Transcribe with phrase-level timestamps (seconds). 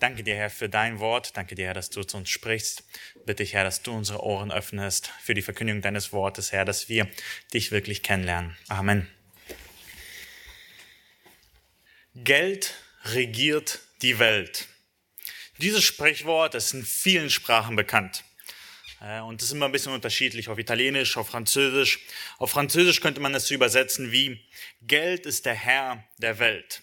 [0.00, 1.36] Danke dir, Herr, für dein Wort.
[1.36, 2.84] Danke dir, Herr, dass du zu uns sprichst.
[3.26, 6.88] Bitte ich, Herr, dass du unsere Ohren öffnest für die Verkündigung deines Wortes, Herr, dass
[6.88, 7.06] wir
[7.52, 8.56] dich wirklich kennenlernen.
[8.68, 9.06] Amen.
[12.14, 12.74] Geld
[13.04, 14.68] regiert die Welt.
[15.58, 18.24] Dieses Sprichwort ist in vielen Sprachen bekannt.
[19.02, 22.00] Äh, und es ist immer ein bisschen unterschiedlich, auf Italienisch, auf Französisch.
[22.38, 24.40] Auf Französisch könnte man es übersetzen wie
[24.80, 26.82] Geld ist der Herr der Welt.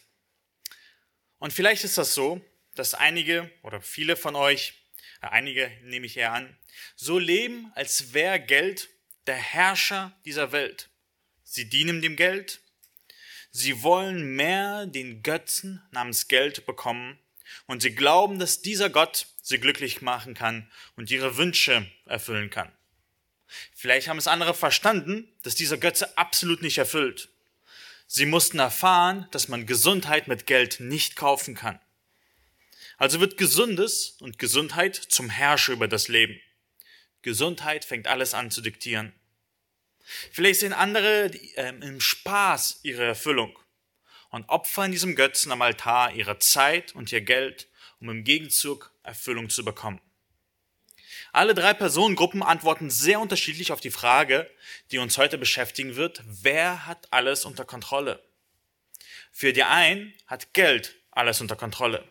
[1.39, 2.43] Und vielleicht ist das so,
[2.77, 4.73] dass einige oder viele von euch,
[5.21, 6.55] äh, einige nehme ich eher an,
[6.95, 8.89] so leben, als wäre Geld
[9.25, 10.89] der Herrscher dieser Welt.
[11.43, 12.61] Sie dienen dem Geld,
[13.51, 17.17] sie wollen mehr den Götzen namens Geld bekommen
[17.65, 22.71] und sie glauben, dass dieser Gott sie glücklich machen kann und ihre Wünsche erfüllen kann.
[23.73, 27.29] Vielleicht haben es andere verstanden, dass dieser Götze absolut nicht erfüllt.
[28.05, 31.79] Sie mussten erfahren, dass man Gesundheit mit Geld nicht kaufen kann.
[32.97, 36.39] Also wird Gesundes und Gesundheit zum Herrscher über das Leben.
[37.21, 39.13] Gesundheit fängt alles an zu diktieren.
[40.31, 43.57] Vielleicht sehen andere äh, im Spaß ihre Erfüllung
[44.29, 47.67] und opfern diesem Götzen am Altar ihre Zeit und ihr Geld,
[47.99, 50.01] um im Gegenzug Erfüllung zu bekommen.
[51.33, 54.49] Alle drei Personengruppen antworten sehr unterschiedlich auf die Frage,
[54.91, 58.23] die uns heute beschäftigen wird, wer hat alles unter Kontrolle?
[59.31, 62.03] Für die einen hat Geld alles unter Kontrolle.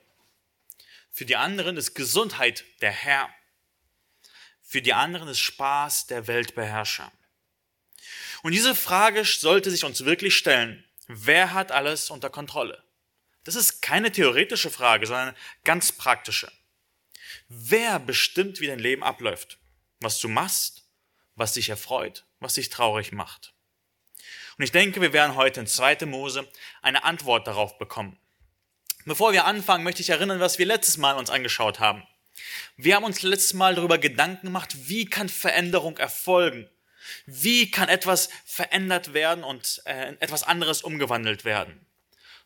[1.16, 3.30] Für die anderen ist Gesundheit der Herr.
[4.60, 7.10] Für die anderen ist Spaß der Weltbeherrscher.
[8.42, 10.84] Und diese Frage sollte sich uns wirklich stellen.
[11.06, 12.84] Wer hat alles unter Kontrolle?
[13.44, 16.52] Das ist keine theoretische Frage, sondern ganz praktische.
[17.48, 19.56] Wer bestimmt, wie dein Leben abläuft?
[20.00, 20.84] Was du machst,
[21.34, 23.54] was dich erfreut, was dich traurig macht?
[24.58, 26.04] Und ich denke, wir werden heute in 2.
[26.04, 26.46] Mose
[26.82, 28.20] eine Antwort darauf bekommen.
[29.06, 32.02] Bevor wir anfangen, möchte ich erinnern, was wir letztes Mal uns angeschaut haben.
[32.76, 36.68] Wir haben uns letztes Mal darüber Gedanken gemacht, wie kann Veränderung erfolgen?
[37.24, 41.86] Wie kann etwas verändert werden und äh, etwas anderes umgewandelt werden?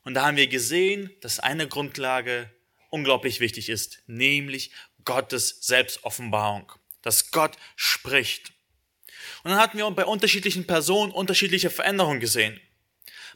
[0.05, 2.51] Und da haben wir gesehen, dass eine Grundlage
[2.91, 4.71] unglaublich wichtig ist, nämlich
[5.07, 6.71] Gottes Selbstoffenbarung,
[7.01, 8.53] dass Gott spricht.
[9.45, 12.61] Und dann hatten wir bei unterschiedlichen Personen unterschiedliche Veränderungen gesehen.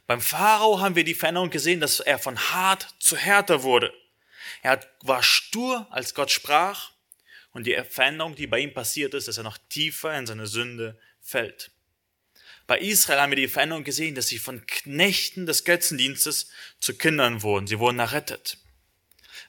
[0.06, 3.92] Beim Pharao haben wir die Veränderung gesehen, dass er von hart zu härter wurde.
[4.62, 6.92] Er war stur, als Gott sprach,
[7.52, 10.98] und die Veränderung, die bei ihm passiert ist, dass er noch tiefer in seine Sünde
[11.20, 11.70] fällt.
[12.66, 16.48] Bei Israel haben wir die Veränderung gesehen, dass sie von Knechten des Götzendienstes
[16.80, 17.66] zu Kindern wurden.
[17.66, 18.58] Sie wurden errettet.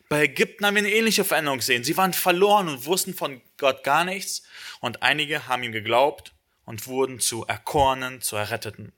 [0.07, 1.83] Bei Ägypten haben wir eine ähnliche Veränderung gesehen.
[1.83, 4.43] Sie waren verloren und wussten von Gott gar nichts
[4.81, 6.33] und einige haben ihm geglaubt
[6.66, 8.93] und wurden zu Erkornen, zu Erretteten.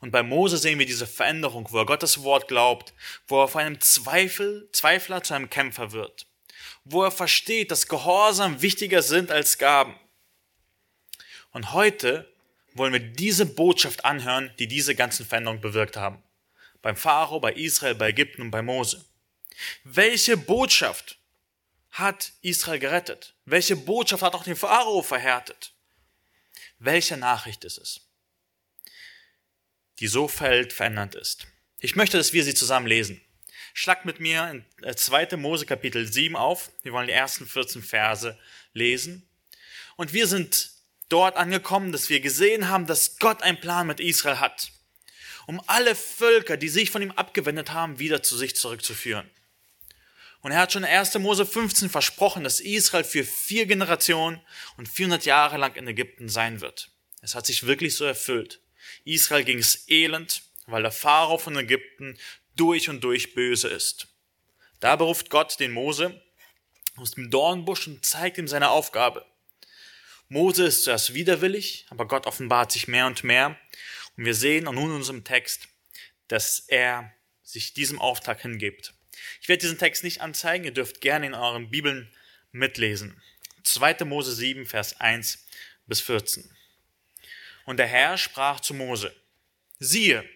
[0.00, 2.92] Und bei Mose sehen wir diese Veränderung, wo er Gottes Wort glaubt,
[3.26, 6.26] wo er von einem Zweifel, Zweifler zu einem Kämpfer wird,
[6.84, 9.98] wo er versteht, dass Gehorsam wichtiger sind als Gaben.
[11.52, 12.30] Und heute
[12.74, 16.22] wollen wir diese Botschaft anhören, die diese ganzen Veränderungen bewirkt haben.
[16.82, 19.04] Beim Pharao, bei Israel, bei Ägypten und bei Mose.
[19.84, 21.18] Welche Botschaft
[21.92, 23.34] hat Israel gerettet?
[23.44, 25.72] Welche Botschaft hat auch den Pharao verhärtet?
[26.78, 28.03] Welche Nachricht ist es?
[30.00, 31.46] Die so feldverändernd ist.
[31.80, 33.20] Ich möchte, dass wir sie zusammen lesen.
[33.74, 35.24] Schlagt mit mir in 2.
[35.24, 36.70] Äh, Mose Kapitel 7 auf.
[36.82, 38.38] Wir wollen die ersten 14 Verse
[38.72, 39.28] lesen.
[39.96, 40.70] Und wir sind
[41.08, 44.70] dort angekommen, dass wir gesehen haben, dass Gott einen Plan mit Israel hat,
[45.46, 49.30] um alle Völker, die sich von ihm abgewendet haben, wieder zu sich zurückzuführen.
[50.40, 51.14] Und er hat schon in 1.
[51.18, 54.40] Mose 15 versprochen, dass Israel für vier Generationen
[54.76, 56.90] und 400 Jahre lang in Ägypten sein wird.
[57.22, 58.60] Es hat sich wirklich so erfüllt.
[59.04, 62.18] Israel ging es elend, weil der Pharao von Ägypten
[62.56, 64.08] durch und durch böse ist.
[64.80, 66.22] Da beruft Gott den Mose
[66.96, 69.26] aus dem Dornbusch und zeigt ihm seine Aufgabe.
[70.28, 73.58] Mose ist zuerst widerwillig, aber Gott offenbart sich mehr und mehr.
[74.16, 75.68] Und wir sehen nun in unserem Text,
[76.28, 77.12] dass er
[77.42, 78.94] sich diesem Auftrag hingibt.
[79.40, 82.12] Ich werde diesen Text nicht anzeigen, ihr dürft gerne in euren Bibeln
[82.52, 83.20] mitlesen.
[83.64, 84.04] 2.
[84.04, 85.46] Mose 7, Vers 1
[85.86, 86.53] bis 14.
[87.64, 89.14] Und der Herr sprach zu Mose,
[89.78, 90.28] siehe,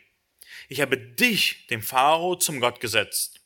[0.69, 3.41] ich habe dich, dem Pharao, zum Gott gesetzt,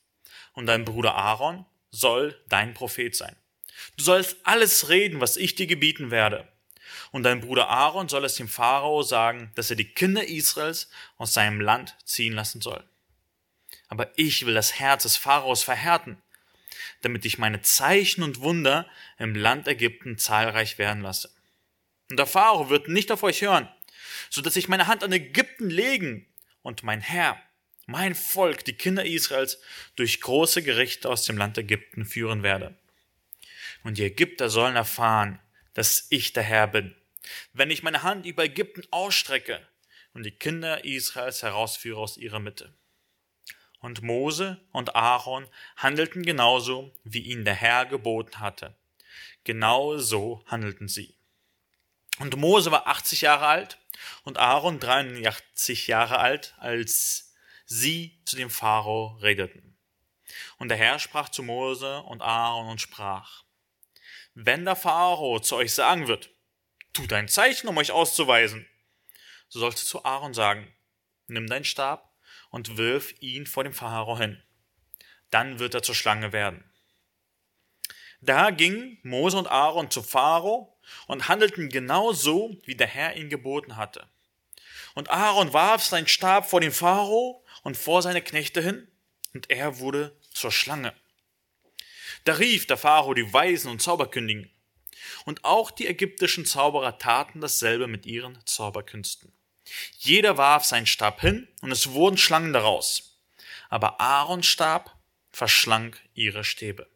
[0.53, 3.35] und dein Bruder Aaron soll dein Prophet sein.
[3.97, 6.47] Du sollst alles reden, was ich dir gebieten werde.
[7.11, 11.33] Und dein Bruder Aaron soll es dem Pharao sagen, dass er die Kinder Israels aus
[11.33, 12.83] seinem Land ziehen lassen soll.
[13.87, 16.21] Aber ich will das Herz des Pharaos verhärten,
[17.01, 18.87] damit ich meine Zeichen und Wunder
[19.17, 21.32] im Land Ägypten zahlreich werden lasse.
[22.13, 23.67] Und der Pharao wird nicht auf euch hören,
[24.29, 26.27] so dass ich meine Hand an Ägypten legen
[26.61, 27.41] und mein Herr,
[27.87, 29.59] mein Volk, die Kinder Israels,
[29.95, 32.77] durch große Gerichte aus dem Land Ägypten führen werde.
[33.83, 35.39] Und die Ägypter sollen erfahren,
[35.73, 36.95] dass ich der Herr bin,
[37.53, 39.59] wenn ich meine Hand über Ägypten ausstrecke
[40.13, 42.75] und die Kinder Israels herausführe aus ihrer Mitte.
[43.79, 48.75] Und Mose und Aaron handelten genauso, wie ihnen der Herr geboten hatte.
[49.45, 51.15] Genau so handelten sie.
[52.19, 53.79] Und Mose war 80 Jahre alt
[54.23, 57.33] und Aaron 83 Jahre alt, als
[57.65, 59.77] sie zu dem Pharao redeten.
[60.57, 63.43] Und der Herr sprach zu Mose und Aaron und sprach,
[64.35, 66.29] wenn der Pharao zu euch sagen wird,
[66.93, 68.67] tut ein Zeichen, um euch auszuweisen,
[69.47, 70.73] so sollst du zu Aaron sagen,
[71.27, 72.15] nimm deinen Stab
[72.49, 74.41] und wirf ihn vor dem Pharao hin.
[75.29, 76.63] Dann wird er zur Schlange werden.
[78.21, 80.72] Da gingen Mose und Aaron zu Pharao
[81.07, 84.07] und handelten genau so, wie der Herr ihn geboten hatte.
[84.95, 88.87] Und Aaron warf seinen Stab vor den Pharao und vor seine Knechte hin,
[89.33, 90.93] und er wurde zur Schlange.
[92.25, 94.51] Da rief der Pharao die Weisen und Zauberkündigen.
[95.25, 99.33] Und auch die ägyptischen Zauberer taten dasselbe mit ihren Zauberkünsten.
[99.97, 103.19] Jeder warf seinen Stab hin, und es wurden Schlangen daraus.
[103.69, 104.97] Aber Aarons Stab
[105.31, 106.87] verschlang ihre Stäbe.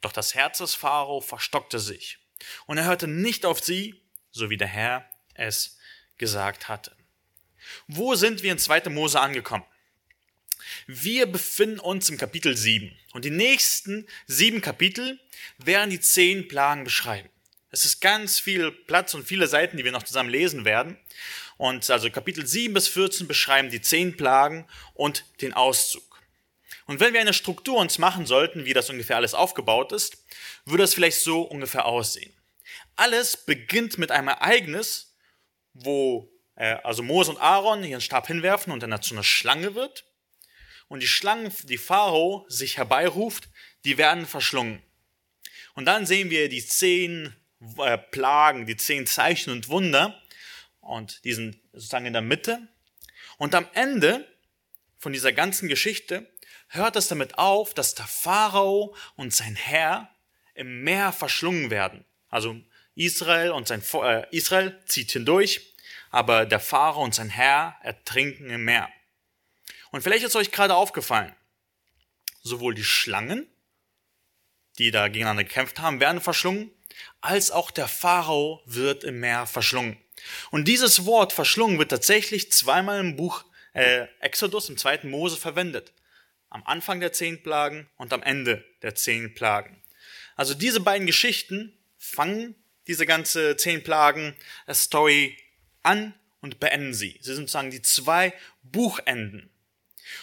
[0.00, 2.18] Doch das Herz des Pharao verstockte sich,
[2.66, 4.00] und er hörte nicht auf sie,
[4.30, 5.78] so wie der Herr es
[6.18, 6.94] gesagt hatte.
[7.86, 8.90] Wo sind wir in 2.
[8.90, 9.64] Mose angekommen?
[10.86, 15.18] Wir befinden uns im Kapitel 7 und die nächsten sieben Kapitel
[15.58, 17.28] werden die zehn Plagen beschreiben.
[17.70, 20.98] Es ist ganz viel Platz und viele Seiten, die wir noch zusammen lesen werden.
[21.56, 26.11] Und also Kapitel 7 bis 14 beschreiben die zehn Plagen und den Auszug.
[26.86, 30.18] Und wenn wir eine Struktur uns machen sollten, wie das ungefähr alles aufgebaut ist,
[30.64, 32.32] würde es vielleicht so ungefähr aussehen.
[32.96, 35.14] Alles beginnt mit einem Ereignis,
[35.74, 40.04] wo äh, also Mose und Aaron ihren Stab hinwerfen und dann dazu eine Schlange wird.
[40.88, 43.48] Und die Schlangen, die Pharao sich herbeiruft,
[43.84, 44.82] die werden verschlungen.
[45.74, 47.34] Und dann sehen wir die zehn
[47.78, 50.20] äh, Plagen, die zehn Zeichen und Wunder.
[50.80, 52.68] Und die sind sozusagen in der Mitte.
[53.38, 54.28] Und am Ende
[54.98, 56.30] von dieser ganzen Geschichte
[56.72, 60.10] hört es damit auf, dass der Pharao und sein Herr
[60.54, 62.04] im Meer verschlungen werden.
[62.28, 62.56] Also
[62.94, 65.74] Israel und sein äh, Israel zieht hindurch,
[66.10, 68.88] aber der Pharao und sein Herr ertrinken im Meer.
[69.90, 71.34] Und vielleicht ist euch gerade aufgefallen,
[72.42, 73.46] sowohl die Schlangen,
[74.78, 76.70] die da gegeneinander gekämpft haben, werden verschlungen,
[77.20, 79.98] als auch der Pharao wird im Meer verschlungen.
[80.50, 85.92] Und dieses Wort verschlungen wird tatsächlich zweimal im Buch äh, Exodus, im zweiten Mose verwendet
[86.52, 89.82] am Anfang der zehn Plagen und am Ende der zehn Plagen.
[90.36, 92.54] Also diese beiden Geschichten fangen
[92.86, 95.36] diese ganze zehn Plagen äh, Story
[95.82, 97.18] an und beenden sie.
[97.20, 99.50] Sie sind sozusagen die zwei Buchenden.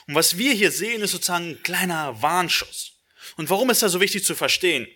[0.07, 2.97] Und was wir hier sehen, ist sozusagen ein kleiner Warnschuss.
[3.37, 4.87] Und warum ist das so wichtig zu verstehen?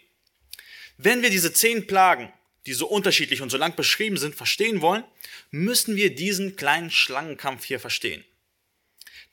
[0.97, 2.31] Wenn wir diese zehn Plagen,
[2.68, 5.03] die so unterschiedlich und so lang beschrieben sind, verstehen wollen,
[5.50, 8.24] müssen wir diesen kleinen Schlangenkampf hier verstehen.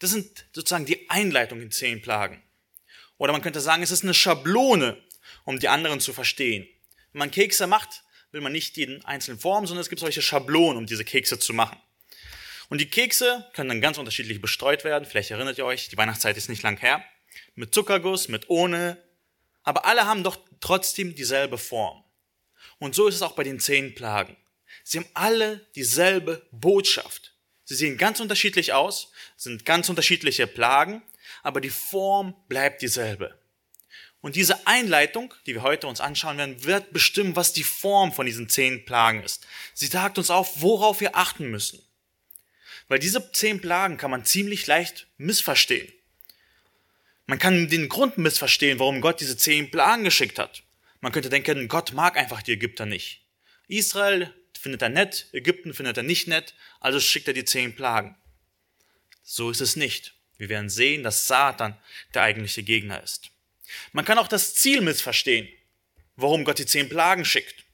[0.01, 2.43] Das sind sozusagen die Einleitung in zehn Plagen.
[3.19, 5.01] Oder man könnte sagen, es ist eine Schablone,
[5.45, 6.67] um die anderen zu verstehen.
[7.13, 8.03] Wenn man Kekse macht,
[8.33, 11.53] will man nicht jeden einzelnen formen, sondern es gibt solche Schablonen, um diese Kekse zu
[11.53, 11.79] machen.
[12.71, 15.05] Und die Kekse können dann ganz unterschiedlich bestreut werden.
[15.05, 17.05] Vielleicht erinnert ihr euch, die Weihnachtszeit ist nicht lang her.
[17.55, 18.97] Mit Zuckerguss, mit ohne.
[19.65, 22.03] Aber alle haben doch trotzdem dieselbe Form.
[22.79, 24.37] Und so ist es auch bei den zehn Plagen.
[24.85, 27.35] Sie haben alle dieselbe Botschaft.
[27.71, 31.05] Sie sehen ganz unterschiedlich aus, sind ganz unterschiedliche Plagen,
[31.45, 33.39] aber die Form bleibt dieselbe.
[34.21, 38.27] Und diese Einleitung, die wir heute uns anschauen werden, wird bestimmen, was die Form von
[38.27, 39.47] diesen zehn Plagen ist.
[39.73, 41.81] Sie sagt uns auf, worauf wir achten müssen.
[42.89, 45.93] Weil diese zehn Plagen kann man ziemlich leicht missverstehen.
[47.27, 50.65] Man kann den Grund missverstehen, warum Gott diese zehn Plagen geschickt hat.
[51.01, 53.23] Man könnte denken, Gott mag einfach die Ägypter nicht.
[53.69, 58.17] Israel findet er nett, Ägypten findet er nicht nett, also schickt er die zehn Plagen.
[59.23, 60.15] So ist es nicht.
[60.37, 61.77] Wir werden sehen, dass Satan
[62.15, 63.31] der eigentliche Gegner ist.
[63.93, 65.49] Man kann auch das Ziel missverstehen,
[66.17, 67.65] warum Gott die zehn Plagen schickt.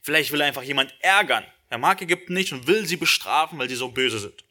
[0.00, 1.44] Vielleicht will er einfach jemand ärgern.
[1.70, 4.44] Er mag Ägypten nicht und will sie bestrafen, weil sie so böse sind.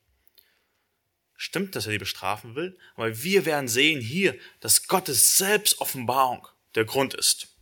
[1.36, 6.86] Stimmt, dass er sie bestrafen will, aber wir werden sehen hier, dass Gottes Selbstoffenbarung der
[6.86, 7.57] Grund ist.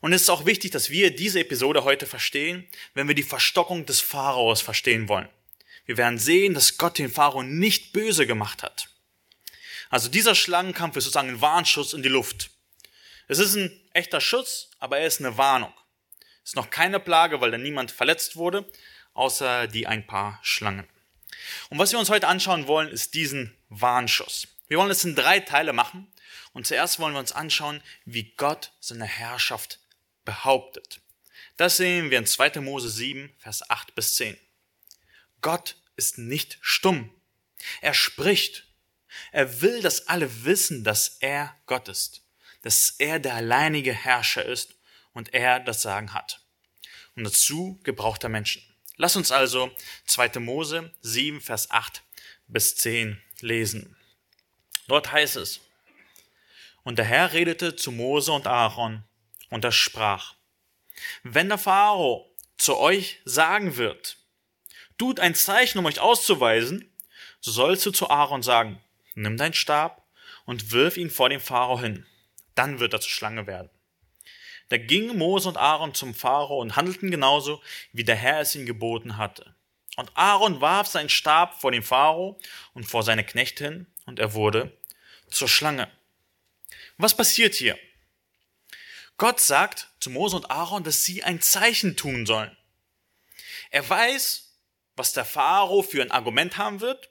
[0.00, 3.84] Und es ist auch wichtig, dass wir diese Episode heute verstehen, wenn wir die Verstockung
[3.84, 5.28] des Pharaos verstehen wollen.
[5.86, 8.88] Wir werden sehen, dass Gott den Pharao nicht böse gemacht hat.
[9.90, 12.50] Also dieser Schlangenkampf ist sozusagen ein Warnschuss in die Luft.
[13.26, 15.72] Es ist ein echter Schutz, aber er ist eine Warnung.
[16.44, 18.70] Es ist noch keine Plage, weil da niemand verletzt wurde,
[19.14, 20.86] außer die ein paar Schlangen.
[21.70, 24.46] Und was wir uns heute anschauen wollen, ist diesen Warnschuss.
[24.68, 26.06] Wir wollen es in drei Teile machen.
[26.52, 29.78] Und zuerst wollen wir uns anschauen, wie Gott seine Herrschaft
[30.28, 31.00] behauptet.
[31.56, 32.60] Das sehen wir in 2.
[32.60, 34.36] Mose 7, Vers 8 bis 10.
[35.40, 37.10] Gott ist nicht stumm.
[37.80, 38.66] Er spricht.
[39.32, 42.26] Er will, dass alle wissen, dass er Gott ist,
[42.60, 44.74] dass er der alleinige Herrscher ist
[45.14, 46.44] und er das Sagen hat.
[47.16, 48.62] Und dazu gebraucht er Menschen.
[48.96, 50.40] Lass uns also 2.
[50.40, 52.02] Mose 7, Vers 8
[52.48, 53.96] bis 10 lesen.
[54.88, 55.60] Dort heißt es,
[56.82, 59.07] und der Herr redete zu Mose und Aaron,
[59.50, 60.34] und er sprach,
[61.22, 64.16] wenn der Pharao zu euch sagen wird,
[64.98, 66.92] tut ein Zeichen, um euch auszuweisen,
[67.40, 68.82] so sollst du zu Aaron sagen,
[69.14, 70.06] nimm deinen Stab
[70.44, 72.06] und wirf ihn vor dem Pharao hin,
[72.54, 73.70] dann wird er zur Schlange werden.
[74.68, 77.62] Da gingen Mose und Aaron zum Pharao und handelten genauso,
[77.92, 79.54] wie der Herr es ihnen geboten hatte.
[79.96, 82.38] Und Aaron warf seinen Stab vor den Pharao
[82.74, 84.76] und vor seine Knechte hin, und er wurde
[85.28, 85.90] zur Schlange.
[86.98, 87.78] Was passiert hier?
[89.18, 92.56] Gott sagt zu Mose und Aaron, dass sie ein Zeichen tun sollen.
[93.70, 94.54] Er weiß,
[94.96, 97.10] was der Pharao für ein Argument haben wird,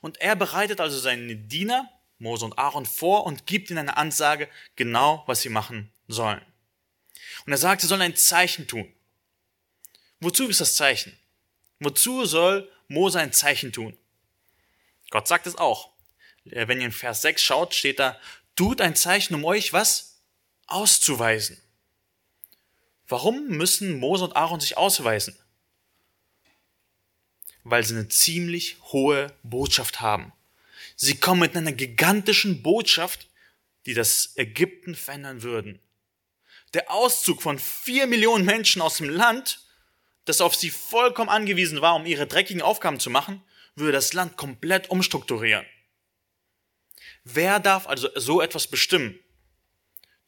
[0.00, 1.88] und er bereitet also seine Diener,
[2.18, 6.40] Mose und Aaron, vor und gibt ihnen eine Ansage, genau was sie machen sollen.
[7.44, 8.92] Und er sagt, sie sollen ein Zeichen tun.
[10.20, 11.18] Wozu ist das Zeichen?
[11.80, 13.96] Wozu soll Mose ein Zeichen tun?
[15.10, 15.92] Gott sagt es auch.
[16.46, 18.18] Äh, wenn ihr in Vers 6 schaut, steht da,
[18.54, 20.15] tut ein Zeichen, um euch was
[20.66, 21.60] auszuweisen.
[23.08, 25.36] Warum müssen Mose und Aaron sich ausweisen?
[27.62, 30.32] Weil sie eine ziemlich hohe Botschaft haben.
[30.96, 33.28] Sie kommen mit einer gigantischen Botschaft,
[33.86, 35.80] die das Ägypten verändern würden
[36.76, 39.60] der Auszug von vier Millionen Menschen aus dem Land,
[40.26, 43.42] das auf sie vollkommen angewiesen war, um ihre dreckigen Aufgaben zu machen,
[43.76, 45.64] würde das Land komplett umstrukturieren.
[47.24, 49.18] Wer darf also so etwas bestimmen?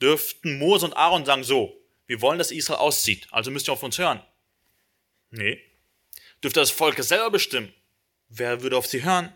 [0.00, 3.82] Dürften Mose und Aaron sagen so, wir wollen, dass Israel auszieht, also müsst ihr auf
[3.82, 4.22] uns hören?
[5.30, 5.60] Nee.
[6.42, 7.72] Dürfte das Volk selber bestimmen?
[8.28, 9.32] Wer würde auf sie hören?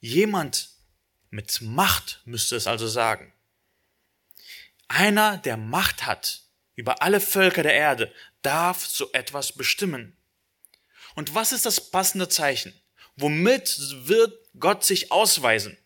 [0.00, 0.70] Jemand
[1.30, 3.32] mit Macht müsste es also sagen.
[4.88, 6.42] Einer, der Macht hat
[6.76, 8.12] über alle Völker der Erde,
[8.42, 10.16] darf so etwas bestimmen.
[11.14, 12.78] Und was ist das passende Zeichen?
[13.16, 15.76] Womit wird Gott sich ausweisen?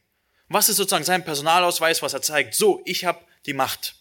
[0.53, 2.57] Was ist sozusagen sein Personalausweis, was er zeigt?
[2.57, 3.95] So, ich habe die Macht.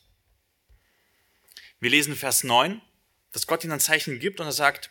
[1.79, 2.81] Wir lesen Vers 9,
[3.31, 4.89] dass Gott ihnen ein Zeichen gibt und er sagt,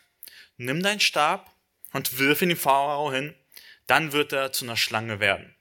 [0.55, 1.53] nimm deinen Stab
[1.91, 3.35] und wirf ihn dem Pharao hin,
[3.87, 5.53] dann wird er zu einer Schlange werden.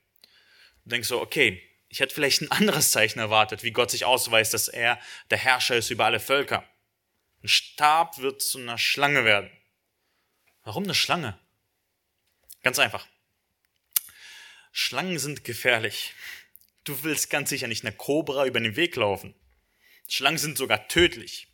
[0.85, 4.55] Du denkst so, okay, ich hätte vielleicht ein anderes Zeichen erwartet, wie Gott sich ausweist,
[4.55, 5.01] dass er
[5.31, 6.65] der Herrscher ist über alle Völker.
[7.43, 9.51] Ein Stab wird zu einer Schlange werden.
[10.63, 11.37] Warum eine Schlange?
[12.63, 13.09] Ganz einfach.
[14.73, 16.15] Schlangen sind gefährlich.
[16.85, 19.35] Du willst ganz sicher nicht einer Kobra über den Weg laufen.
[20.09, 21.49] Schlangen sind sogar tödlich.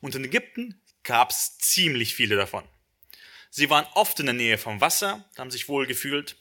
[0.00, 2.64] Und in Ägypten gab es ziemlich viele davon.
[3.50, 6.36] Sie waren oft in der Nähe vom Wasser, haben sich wohl gefühlt.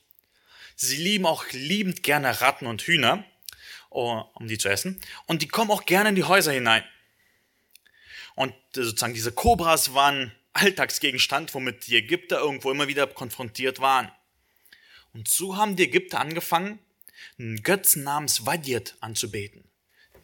[0.76, 3.26] Sie lieben auch liebend gerne Ratten und Hühner
[3.94, 5.02] Oh, um die zu essen.
[5.28, 6.84] Und die kommen auch gerne in die Häuser hinein.
[8.36, 14.10] Und äh, sozusagen diese Kobras waren Alltagsgegenstand, womit die Ägypter irgendwo immer wieder konfrontiert waren.
[15.14, 16.80] Und so haben die Ägypter angefangen,
[17.38, 19.64] einen Götzen namens Wadiet anzubeten.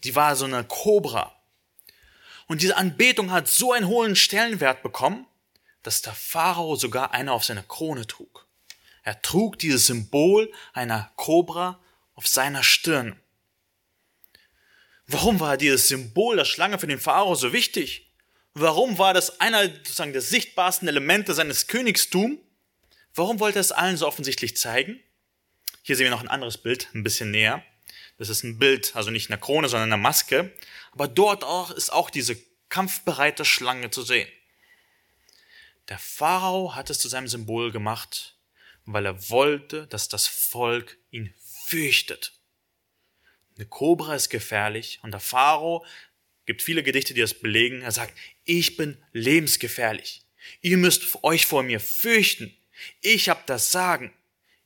[0.03, 1.35] Die war so eine Kobra.
[2.47, 5.27] Und diese Anbetung hat so einen hohen Stellenwert bekommen,
[5.83, 8.47] dass der Pharao sogar eine auf seiner Krone trug.
[9.03, 11.79] Er trug dieses Symbol einer Kobra
[12.13, 13.19] auf seiner Stirn.
[15.05, 18.11] Warum war dieses Symbol der Schlange für den Pharao so wichtig?
[18.53, 22.39] Warum war das einer sozusagen der sichtbarsten Elemente seines Königstums?
[23.17, 24.99] Warum wollte er es allen so offensichtlich zeigen?
[25.81, 27.65] Hier sehen wir noch ein anderes Bild, ein bisschen näher.
[28.19, 30.53] Das ist ein Bild, also nicht eine Krone, sondern eine Maske.
[30.91, 32.37] Aber dort auch ist auch diese
[32.69, 34.29] kampfbereite Schlange zu sehen.
[35.89, 38.37] Der Pharao hat es zu seinem Symbol gemacht,
[38.85, 41.33] weil er wollte, dass das Volk ihn
[41.65, 42.33] fürchtet.
[43.55, 45.83] Eine Kobra ist gefährlich und der Pharao
[46.45, 47.81] gibt viele Gedichte, die das belegen.
[47.81, 50.23] Er sagt, ich bin lebensgefährlich.
[50.61, 52.55] Ihr müsst euch vor mir fürchten.
[53.01, 54.13] Ich habe das Sagen.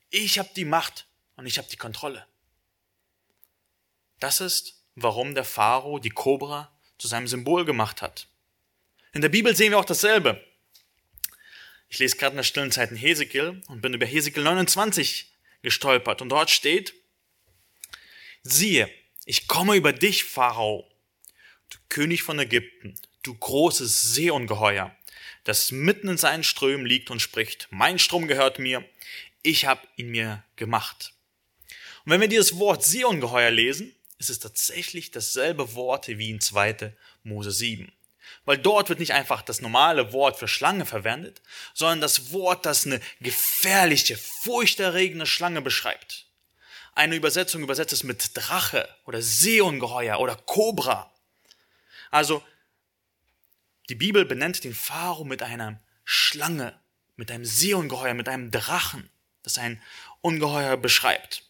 [0.10, 2.26] Ich habe die Macht und ich habe die Kontrolle.
[4.20, 8.28] Das ist, warum der Pharao die Kobra zu seinem Symbol gemacht hat.
[9.14, 10.46] In der Bibel sehen wir auch dasselbe.
[11.90, 16.22] Ich lese gerade in der stillen Zeit in Hesekiel und bin über Hesekiel 29 gestolpert
[16.22, 16.94] und dort steht,
[18.44, 18.90] Siehe,
[19.26, 20.90] ich komme über dich, Pharao,
[21.70, 24.96] du König von Ägypten, du großes Seeungeheuer.
[25.44, 28.84] Das mitten in seinen Strömen liegt und spricht, mein Strom gehört mir,
[29.44, 31.14] ich habe ihn mir gemacht.
[32.06, 36.94] Und wenn wir dieses Wort Seeungeheuer lesen, ist es tatsächlich dasselbe Wort wie in 2.
[37.24, 37.92] Mose 7.
[38.46, 41.42] Weil dort wird nicht einfach das normale Wort für Schlange verwendet,
[41.74, 46.28] sondern das Wort, das eine gefährliche, furchterregende Schlange beschreibt.
[46.94, 51.12] Eine Übersetzung übersetzt es mit Drache oder Seeungeheuer oder Kobra.
[52.10, 52.44] Also,
[53.92, 56.80] die Bibel benennt den Pharao mit einer Schlange,
[57.18, 59.10] mit einem Seeungeheuer, mit einem Drachen,
[59.44, 59.84] das ein
[60.22, 61.44] Ungeheuer beschreibt.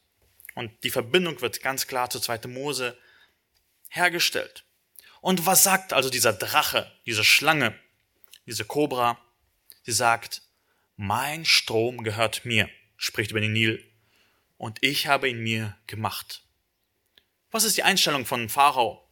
[0.55, 2.47] Und die Verbindung wird ganz klar zu 2.
[2.47, 2.97] Mose
[3.89, 4.65] hergestellt.
[5.21, 7.77] Und was sagt also dieser Drache, diese Schlange,
[8.47, 9.23] diese Kobra?
[9.83, 10.41] Sie sagt,
[10.95, 13.87] mein Strom gehört mir, spricht über den Nil,
[14.57, 16.43] und ich habe ihn mir gemacht.
[17.51, 19.07] Was ist die Einstellung von Pharao?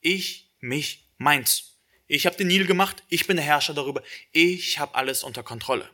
[0.00, 1.75] Ich, mich, meins.
[2.08, 5.90] Ich habe den Nil gemacht, ich bin der Herrscher darüber, ich habe alles unter Kontrolle.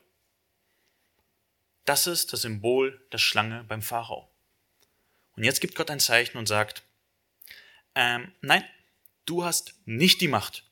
[1.84, 4.28] Das ist das Symbol der Schlange beim Pharao.
[5.36, 6.82] Und jetzt gibt Gott ein Zeichen und sagt,
[7.94, 8.64] ähm, nein,
[9.24, 10.64] du hast nicht die Macht.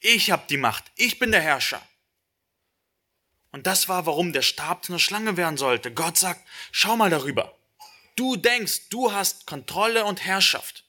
[0.00, 0.84] Ich habe die Macht.
[0.96, 1.80] Ich bin der Herrscher.
[3.52, 5.92] Und das war, warum der Stab zu einer Schlange werden sollte.
[5.92, 7.56] Gott sagt, schau mal darüber.
[8.16, 10.84] Du denkst, du hast Kontrolle und Herrschaft.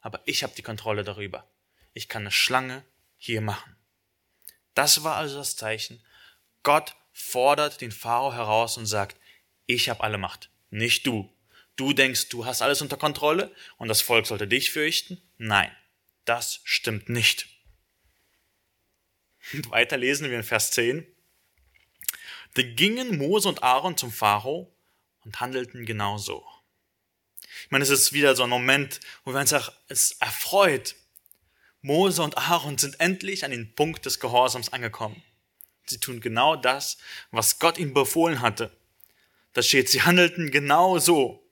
[0.00, 1.50] Aber ich habe die Kontrolle darüber.
[1.94, 2.84] Ich kann eine Schlange
[3.24, 3.76] hier machen.
[4.74, 6.02] Das war also das Zeichen.
[6.64, 9.16] Gott fordert den Pharao heraus und sagt,
[9.66, 11.32] ich habe alle Macht, nicht du.
[11.76, 15.22] Du denkst, du hast alles unter Kontrolle und das Volk sollte dich fürchten?
[15.38, 15.70] Nein.
[16.24, 17.48] Das stimmt nicht.
[19.68, 21.06] Weiter lesen wir in Vers 10.
[22.54, 24.74] Da gingen Mose und Aaron zum Pharao
[25.20, 26.44] und handelten genauso.
[27.64, 30.96] Ich meine, es ist wieder so ein Moment, wo wir uns auch es erfreut.
[31.82, 35.22] Mose und Aaron sind endlich an den Punkt des Gehorsams angekommen.
[35.84, 36.96] Sie tun genau das,
[37.32, 38.76] was Gott ihnen befohlen hatte.
[39.52, 41.44] Da steht, sie handelten genau so.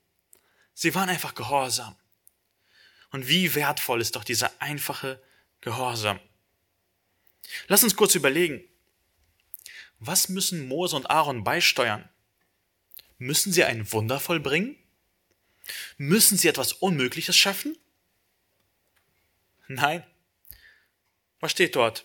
[0.72, 1.96] Sie waren einfach gehorsam.
[3.10, 5.20] Und wie wertvoll ist doch dieser einfache
[5.60, 6.20] Gehorsam.
[7.66, 8.62] Lass uns kurz überlegen.
[9.98, 12.08] Was müssen Mose und Aaron beisteuern?
[13.18, 14.76] Müssen sie ein Wunder vollbringen?
[15.98, 17.76] Müssen sie etwas Unmögliches schaffen?
[19.68, 20.04] Nein.
[21.40, 22.04] Was steht dort?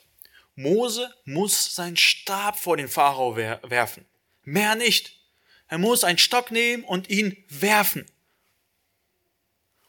[0.55, 4.05] Mose muss seinen Stab vor den Pharao werfen.
[4.43, 5.19] Mehr nicht.
[5.67, 8.09] Er muss einen Stock nehmen und ihn werfen.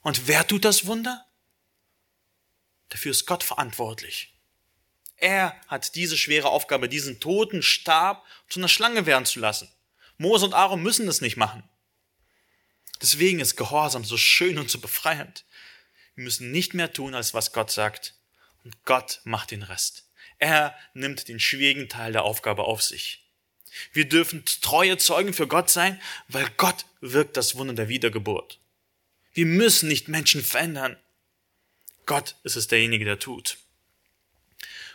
[0.03, 1.27] Und wer tut das Wunder?
[2.89, 4.33] Dafür ist Gott verantwortlich.
[5.17, 9.71] Er hat diese schwere Aufgabe, diesen toten Stab zu einer Schlange werden zu lassen.
[10.19, 11.63] Mose und Aaron müssen das nicht machen.
[13.01, 15.45] Deswegen ist Gehorsam so schön und so befreiend.
[16.15, 18.15] Wir müssen nicht mehr tun, als was Gott sagt.
[18.85, 20.09] Gott macht den Rest.
[20.39, 23.25] Er nimmt den schwierigen Teil der Aufgabe auf sich.
[23.93, 28.59] Wir dürfen treue Zeugen für Gott sein, weil Gott wirkt das Wunder der Wiedergeburt.
[29.35, 30.97] Wir müssen nicht Menschen verändern.
[32.07, 33.59] Gott ist es derjenige, der tut.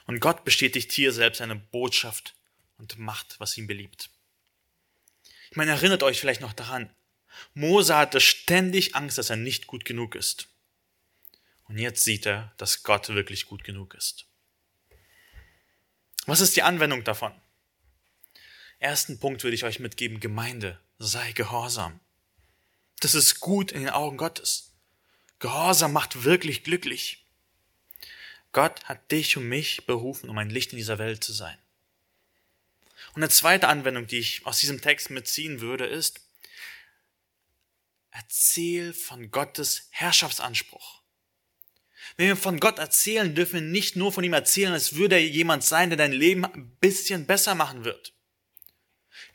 [0.07, 2.33] Und Gott bestätigt hier selbst seine Botschaft
[2.77, 4.09] und macht, was ihm beliebt.
[5.51, 6.89] Ich meine, erinnert euch vielleicht noch daran,
[7.53, 10.47] Mose hatte ständig Angst, dass er nicht gut genug ist.
[11.71, 14.25] Und jetzt sieht er, dass Gott wirklich gut genug ist.
[16.25, 17.31] Was ist die Anwendung davon?
[18.79, 22.01] Ersten Punkt würde ich euch mitgeben, Gemeinde, sei gehorsam.
[22.99, 24.73] Das ist gut in den Augen Gottes.
[25.39, 27.25] Gehorsam macht wirklich glücklich.
[28.51, 31.57] Gott hat dich und mich berufen, um ein Licht in dieser Welt zu sein.
[33.13, 36.19] Und eine zweite Anwendung, die ich aus diesem Text mitziehen würde, ist,
[38.09, 41.00] erzähl von Gottes Herrschaftsanspruch.
[42.17, 45.25] Wenn wir von Gott erzählen, dürfen wir nicht nur von ihm erzählen, als würde er
[45.25, 48.13] jemand sein, der dein Leben ein bisschen besser machen wird.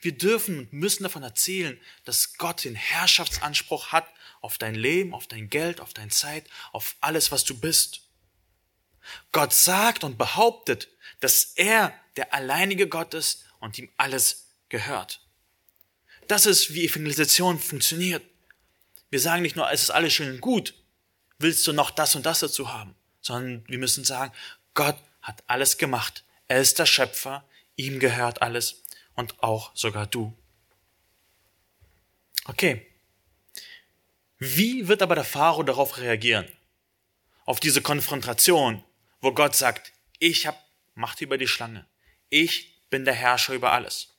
[0.01, 4.07] Wir dürfen und müssen davon erzählen, dass Gott den Herrschaftsanspruch hat
[4.41, 8.01] auf dein Leben, auf dein Geld, auf deine Zeit, auf alles, was du bist.
[9.31, 15.21] Gott sagt und behauptet, dass er der alleinige Gott ist und ihm alles gehört.
[16.27, 18.23] Das ist, wie Evangelisation funktioniert.
[19.09, 20.73] Wir sagen nicht nur, es ist alles schön und gut,
[21.39, 24.33] willst du noch das und das dazu haben, sondern wir müssen sagen,
[24.73, 26.23] Gott hat alles gemacht.
[26.47, 27.43] Er ist der Schöpfer,
[27.75, 28.83] ihm gehört alles
[29.15, 30.37] und auch sogar du.
[32.45, 32.87] Okay.
[34.39, 36.47] Wie wird aber der Pharao darauf reagieren?
[37.45, 38.83] Auf diese Konfrontation,
[39.19, 40.57] wo Gott sagt, ich habe
[40.97, 41.85] Macht über die Schlange.
[42.29, 44.15] Ich bin der Herrscher über alles.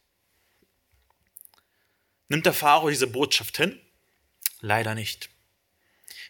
[2.28, 3.80] Nimmt der Pharao diese Botschaft hin?
[4.60, 5.28] Leider nicht.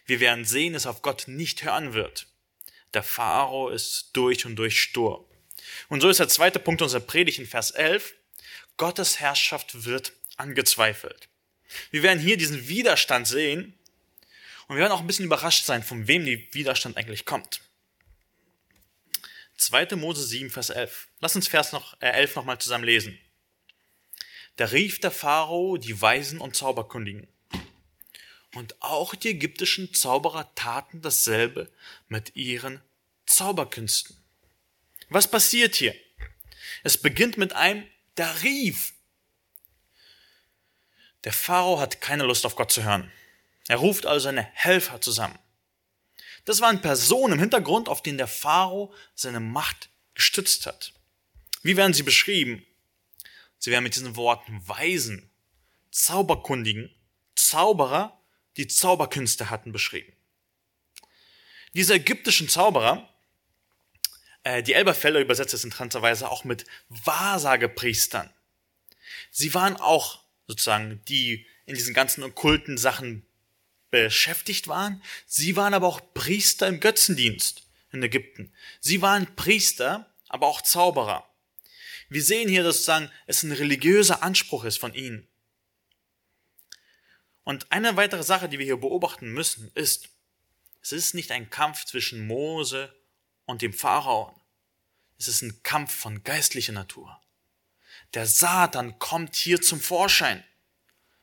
[0.09, 2.25] Wir werden sehen, dass auf Gott nicht hören wird.
[2.95, 5.29] Der Pharao ist durch und durch stur.
[5.87, 8.15] Und so ist der zweite Punkt unserer Predigt in Vers 11.
[8.77, 11.29] Gottes Herrschaft wird angezweifelt.
[11.91, 13.77] Wir werden hier diesen Widerstand sehen
[14.67, 17.61] und wir werden auch ein bisschen überrascht sein, von wem der Widerstand eigentlich kommt.
[19.57, 19.95] 2.
[19.95, 21.07] Mose 7, Vers 11.
[21.19, 23.19] Lass uns Vers noch, äh, 11 nochmal zusammen lesen.
[24.55, 27.27] Da rief der Pharao die Weisen und Zauberkundigen.
[28.55, 31.71] Und auch die ägyptischen Zauberer taten dasselbe
[32.07, 32.81] mit ihren
[33.25, 34.17] Zauberkünsten.
[35.09, 35.95] Was passiert hier?
[36.83, 37.85] Es beginnt mit einem,
[38.15, 38.93] da rief.
[41.23, 43.11] Der Pharao hat keine Lust auf Gott zu hören.
[43.67, 45.37] Er ruft also seine Helfer zusammen.
[46.45, 50.93] Das waren Personen im Hintergrund, auf denen der Pharao seine Macht gestützt hat.
[51.61, 52.65] Wie werden sie beschrieben?
[53.57, 55.29] Sie werden mit diesen Worten Weisen,
[55.91, 56.89] Zauberkundigen,
[57.35, 58.18] Zauberer,
[58.59, 60.11] die Zauberkünste hatten, beschrieben.
[61.73, 63.07] Diese ägyptischen Zauberer,
[64.43, 68.29] äh, die Elberfelder übersetzt es interessanterweise auch mit Wahrsagepriestern.
[69.31, 73.25] Sie waren auch sozusagen die in diesen ganzen okkulten Sachen
[73.91, 75.01] beschäftigt waren.
[75.25, 78.51] Sie waren aber auch Priester im Götzendienst in Ägypten.
[78.81, 81.29] Sie waren Priester, aber auch Zauberer.
[82.09, 85.28] Wir sehen hier, dass sozusagen es ein religiöser Anspruch ist von ihnen.
[87.49, 90.09] Und eine weitere Sache, die wir hier beobachten müssen, ist,
[90.83, 92.93] es ist nicht ein Kampf zwischen Mose
[93.45, 94.39] und dem Pharao.
[95.17, 97.19] Es ist ein Kampf von geistlicher Natur.
[98.13, 100.43] Der Satan kommt hier zum Vorschein,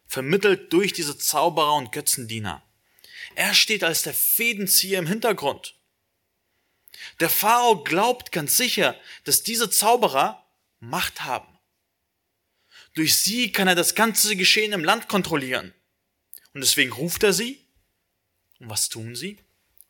[0.09, 2.61] vermittelt durch diese Zauberer und Götzendiener.
[3.37, 5.77] Er steht als der Fädenzieher im Hintergrund.
[7.21, 10.45] Der Pharao glaubt ganz sicher, dass diese Zauberer
[10.81, 11.57] Macht haben.
[12.95, 15.73] Durch sie kann er das ganze Geschehen im Land kontrollieren.
[16.57, 17.63] Und deswegen ruft er sie.
[18.61, 19.39] Und was tun sie?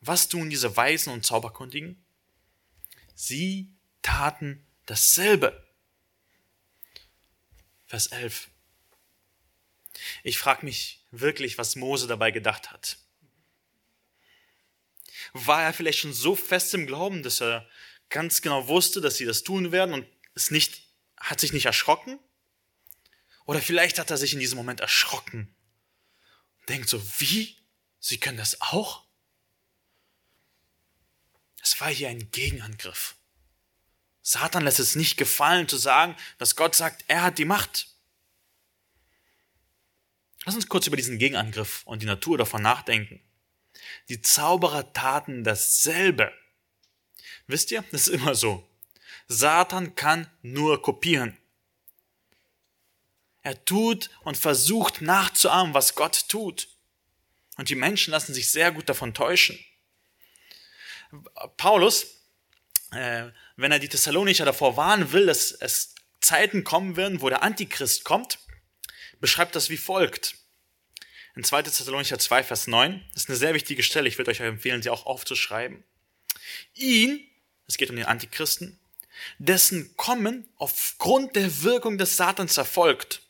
[0.01, 2.05] Was tun diese Weisen und Zauberkundigen?
[3.15, 5.65] Sie taten dasselbe.
[7.87, 8.51] Vers 11.
[10.25, 12.99] Ich frage mich wirklich, was Mose dabei gedacht hat.
[15.35, 17.65] War er vielleicht schon so fest im Glauben, dass er
[18.09, 20.83] ganz genau wusste, dass sie das tun werden und es nicht,
[21.17, 22.19] hat sich nicht erschrocken?
[23.45, 25.56] Oder vielleicht hat er sich in diesem Moment erschrocken.
[26.69, 27.57] Denkt so, wie?
[28.01, 29.05] Sie können das auch?
[31.63, 33.17] Es war hier ein Gegenangriff.
[34.23, 37.89] Satan lässt es nicht gefallen zu sagen, dass Gott sagt, er hat die Macht.
[40.45, 43.21] Lass uns kurz über diesen Gegenangriff und die Natur davon nachdenken.
[44.09, 46.33] Die Zauberer taten dasselbe.
[47.47, 48.69] Wisst ihr, das ist immer so.
[49.29, 51.37] Satan kann nur kopieren.
[53.47, 56.67] Er tut und versucht nachzuahmen, was Gott tut.
[57.57, 59.57] Und die Menschen lassen sich sehr gut davon täuschen.
[61.57, 62.07] Paulus,
[62.91, 67.45] äh, wenn er die Thessalonicher davor warnen will, dass es Zeiten kommen werden, wo der
[67.45, 68.41] Antichrist kommt,
[69.21, 70.35] beschreibt das wie folgt.
[71.37, 71.63] In 2.
[71.63, 74.91] Thessalonicher 2, Vers 9, das ist eine sehr wichtige Stelle, ich würde euch empfehlen, sie
[74.91, 75.85] auch aufzuschreiben.
[76.75, 77.25] Ihn,
[77.69, 78.81] es geht um den Antichristen,
[79.39, 83.23] dessen Kommen aufgrund der Wirkung des Satans erfolgt,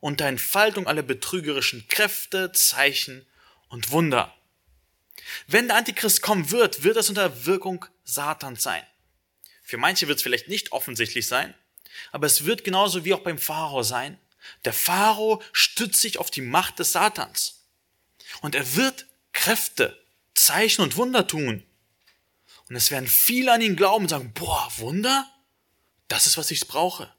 [0.00, 3.26] unter Entfaltung aller betrügerischen Kräfte, Zeichen
[3.68, 4.34] und Wunder.
[5.46, 8.82] Wenn der Antichrist kommen wird, wird es unter Wirkung Satans sein.
[9.62, 11.54] Für manche wird es vielleicht nicht offensichtlich sein,
[12.12, 14.18] aber es wird genauso wie auch beim Pharao sein.
[14.64, 17.66] Der Pharao stützt sich auf die Macht des Satans.
[18.40, 20.00] Und er wird Kräfte,
[20.34, 21.64] Zeichen und Wunder tun.
[22.68, 25.28] Und es werden viele an ihn glauben und sagen, boah, Wunder?
[26.08, 27.12] Das ist, was ich brauche.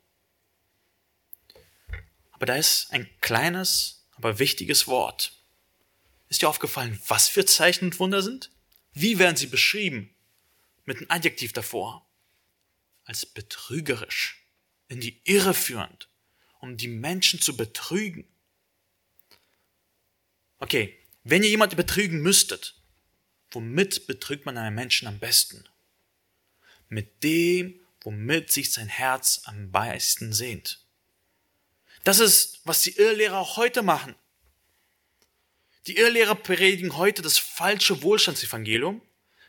[2.42, 5.32] Aber da ist ein kleines, aber wichtiges Wort.
[6.28, 8.50] Ist dir aufgefallen, was für Zeichen und Wunder sind?
[8.94, 10.10] Wie werden sie beschrieben?
[10.86, 12.04] Mit einem Adjektiv davor.
[13.04, 14.44] Als betrügerisch,
[14.88, 16.10] in die Irre führend,
[16.62, 18.28] um die Menschen zu betrügen.
[20.58, 22.74] Okay, wenn ihr jemanden betrügen müsstet,
[23.52, 25.64] womit betrügt man einen Menschen am besten?
[26.90, 30.81] Mit dem, womit sich sein Herz am meisten sehnt.
[32.04, 34.16] Das ist, was die Irrlehrer auch heute machen.
[35.88, 39.02] Die Irrlehrer predigen heute das falsche Wohlstandsevangelium,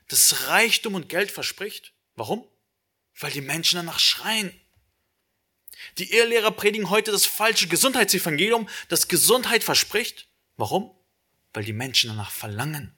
[0.08, 1.92] das Reichtum und Geld verspricht.
[2.14, 2.46] Warum?
[3.18, 4.58] Weil die Menschen danach schreien.
[5.98, 10.28] Die Irrlehrer predigen heute das falsche Gesundheitsevangelium, das Gesundheit verspricht.
[10.56, 10.94] Warum?
[11.52, 12.94] Weil die Menschen danach verlangen.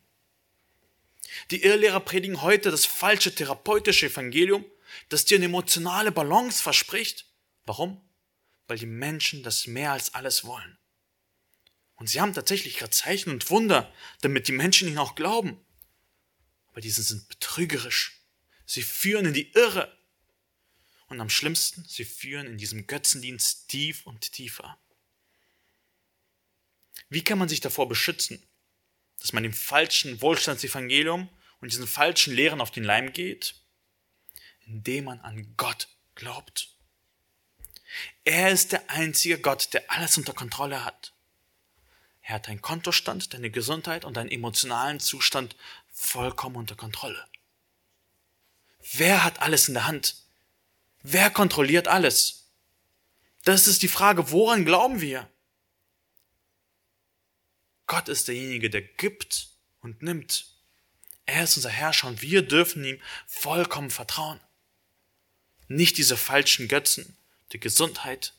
[1.50, 4.64] Die Irrlehrer predigen heute das falsche therapeutische Evangelium,
[5.08, 7.26] das dir eine emotionale Balance verspricht.
[7.66, 8.00] Warum?
[8.66, 10.78] Weil die Menschen das mehr als alles wollen.
[11.96, 15.60] Und sie haben tatsächlich gerade Zeichen und Wunder, damit die Menschen ihnen auch glauben.
[16.66, 18.20] Aber diese sind betrügerisch.
[18.66, 19.96] Sie führen in die Irre.
[21.06, 24.78] Und am schlimmsten, sie führen in diesem Götzendienst tief und tiefer.
[27.08, 28.42] Wie kann man sich davor beschützen,
[29.20, 31.28] dass man dem falschen Wohlstandsevangelium
[31.60, 33.54] und diesen falschen Lehren auf den Leim geht?
[34.66, 36.73] Indem man an Gott glaubt.
[38.24, 41.12] Er ist der einzige Gott, der alles unter Kontrolle hat.
[42.22, 45.56] Er hat deinen Kontostand, deine Gesundheit und deinen emotionalen Zustand
[45.92, 47.26] vollkommen unter Kontrolle.
[48.92, 50.16] Wer hat alles in der Hand?
[51.02, 52.50] Wer kontrolliert alles?
[53.44, 55.30] Das ist die Frage, woran glauben wir?
[57.86, 60.46] Gott ist derjenige, der gibt und nimmt.
[61.26, 64.40] Er ist unser Herrscher und wir dürfen ihm vollkommen vertrauen.
[65.68, 67.16] Nicht diese falschen Götzen,
[67.54, 68.34] die Gesundheit,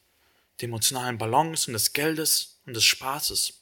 [0.59, 3.61] die emotionalen Ballons und des Geldes und des Spaßes.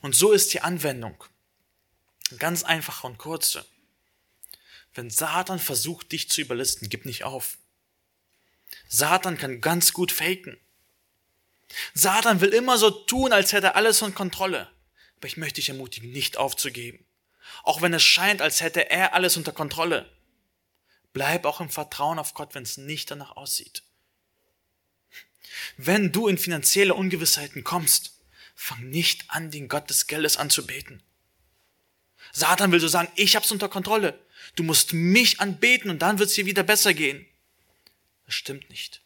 [0.00, 1.22] Und so ist die Anwendung.
[2.38, 3.64] Ganz einfach und kurze.
[4.94, 7.58] Wenn Satan versucht, dich zu überlisten, gib nicht auf.
[8.88, 10.58] Satan kann ganz gut faken.
[11.94, 14.70] Satan will immer so tun, als hätte er alles unter Kontrolle.
[15.16, 17.04] Aber ich möchte dich ermutigen, nicht aufzugeben.
[17.62, 20.10] Auch wenn es scheint, als hätte er alles unter Kontrolle.
[21.12, 23.82] Bleib auch im Vertrauen auf Gott, wenn es nicht danach aussieht.
[25.76, 28.20] Wenn du in finanzielle Ungewissheiten kommst,
[28.54, 31.02] fang nicht an, den Gott des Geldes anzubeten.
[32.32, 34.18] Satan will so sagen, ich hab's unter Kontrolle.
[34.56, 37.26] Du musst mich anbeten und dann wird's dir wieder besser gehen.
[38.24, 39.02] Das stimmt nicht.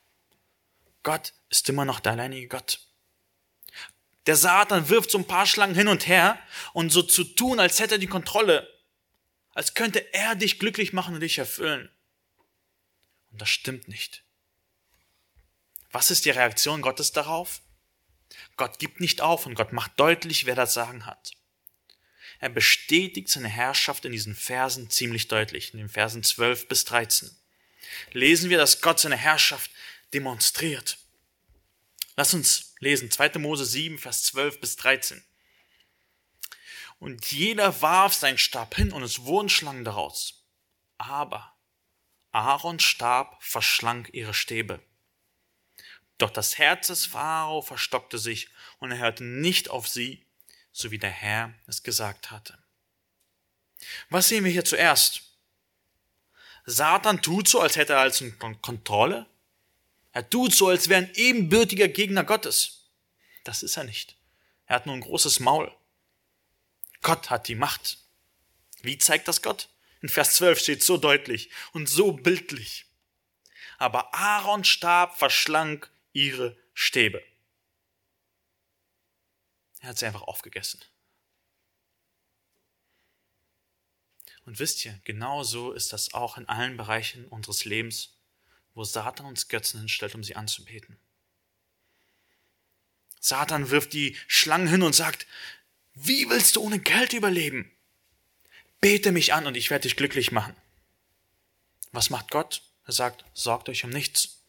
[1.02, 2.80] Gott ist immer noch der alleinige Gott.
[4.26, 6.38] Der Satan wirft so ein paar Schlangen hin und her
[6.72, 8.68] und so zu tun, als hätte er die Kontrolle,
[9.52, 11.90] als könnte er dich glücklich machen und dich erfüllen.
[13.30, 14.22] Und das stimmt nicht.
[15.90, 17.62] Was ist die Reaktion Gottes darauf?
[18.56, 21.32] Gott gibt nicht auf und Gott macht deutlich, wer das Sagen hat.
[22.38, 27.30] Er bestätigt seine Herrschaft in diesen Versen ziemlich deutlich, in den Versen 12 bis 13.
[28.12, 29.70] Lesen wir, dass Gott seine Herrschaft
[30.14, 30.98] demonstriert.
[32.16, 33.38] Lass uns lesen 2.
[33.38, 35.22] Mose 7, Vers 12 bis 13.
[36.98, 40.44] Und jeder warf seinen Stab hin und es wurden Schlangen daraus.
[40.98, 41.54] Aber
[42.30, 44.80] Aarons Stab verschlang ihre Stäbe.
[46.20, 50.22] Doch das Herz des Pharao verstockte sich und er hörte nicht auf sie,
[50.70, 52.58] so wie der Herr es gesagt hatte.
[54.10, 55.22] Was sehen wir hier zuerst?
[56.66, 59.24] Satan tut so, als hätte er in Kontrolle.
[60.12, 62.90] Er tut so, als wäre ein ebenbürtiger Gegner Gottes.
[63.44, 64.16] Das ist er nicht.
[64.66, 65.74] Er hat nur ein großes Maul.
[67.00, 67.96] Gott hat die Macht.
[68.82, 69.70] Wie zeigt das Gott?
[70.02, 72.84] In Vers 12 steht so deutlich und so bildlich.
[73.78, 77.22] Aber Aarons Stab verschlang ihre Stäbe.
[79.80, 80.80] Er hat sie einfach aufgegessen.
[84.44, 88.16] Und wisst ihr, genau so ist das auch in allen Bereichen unseres Lebens,
[88.74, 90.98] wo Satan uns Götzen hinstellt, um sie anzubeten.
[93.20, 95.26] Satan wirft die Schlangen hin und sagt,
[95.94, 97.70] wie willst du ohne Geld überleben?
[98.80, 100.56] Bete mich an und ich werde dich glücklich machen.
[101.92, 102.62] Was macht Gott?
[102.86, 104.39] Er sagt, sorgt euch um nichts.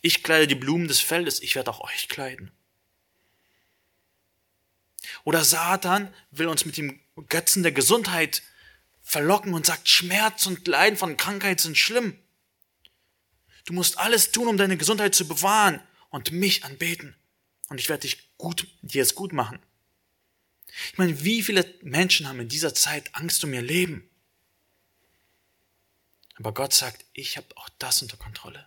[0.00, 2.50] Ich kleide die Blumen des Feldes, ich werde auch euch kleiden.
[5.24, 8.42] Oder Satan will uns mit dem Götzen der Gesundheit
[9.02, 12.18] verlocken und sagt, Schmerz und Leiden von Krankheit sind schlimm.
[13.64, 17.14] Du musst alles tun, um deine Gesundheit zu bewahren und mich anbeten.
[17.68, 19.60] Und ich werde dich gut, dir es gut machen.
[20.92, 24.08] Ich meine, wie viele Menschen haben in dieser Zeit Angst um ihr Leben?
[26.36, 28.66] Aber Gott sagt, ich habe auch das unter Kontrolle.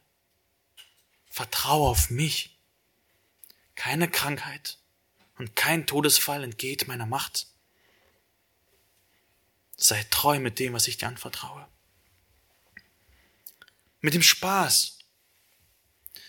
[1.34, 2.60] Vertraue auf mich.
[3.74, 4.78] Keine Krankheit
[5.40, 7.48] und kein Todesfall entgeht meiner Macht.
[9.76, 11.68] Sei treu mit dem, was ich dir anvertraue.
[14.00, 15.00] Mit dem Spaß.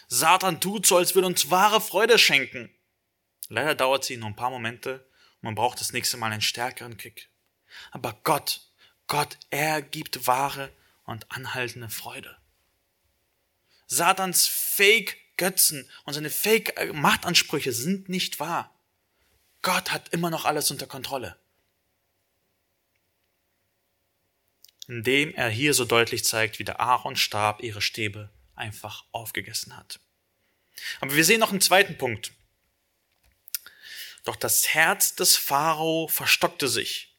[0.08, 2.74] Satan tut so, als würde uns wahre Freude schenken.
[3.50, 6.96] Leider dauert sie nur ein paar Momente und man braucht das nächste Mal einen stärkeren
[6.96, 7.28] Kick.
[7.90, 8.72] Aber Gott,
[9.06, 10.72] Gott, er gibt wahre
[11.04, 12.38] und anhaltende Freude.
[13.86, 18.74] Satans Fake-Götzen und seine Fake-Machtansprüche sind nicht wahr.
[19.62, 21.38] Gott hat immer noch alles unter Kontrolle.
[24.86, 30.00] Indem er hier so deutlich zeigt, wie der Aaron Stab ihre Stäbe einfach aufgegessen hat.
[31.00, 32.32] Aber wir sehen noch einen zweiten Punkt.
[34.24, 37.14] Doch das Herz des Pharao verstockte sich.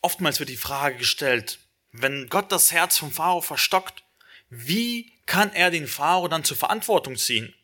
[0.00, 1.60] Oftmals wird die Frage gestellt,
[1.92, 4.02] wenn Gott das Herz vom Pharao verstockt,
[4.48, 7.54] wie kann er den Pharao dann zur Verantwortung ziehen?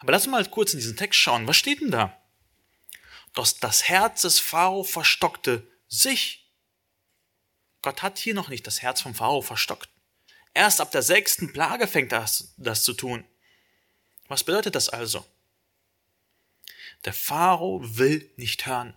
[0.00, 1.46] Aber lass mal kurz in diesen Text schauen.
[1.46, 2.20] Was steht denn da?
[3.34, 6.50] Doch das Herz des Pharao verstockte sich.
[7.82, 9.88] Gott hat hier noch nicht das Herz vom Pharao verstockt.
[10.54, 13.24] Erst ab der sechsten Plage fängt das, das zu tun.
[14.28, 15.24] Was bedeutet das also?
[17.04, 18.96] Der Pharao will nicht hören.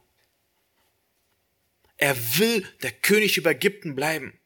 [1.99, 4.39] Er will der König über Ägypten bleiben.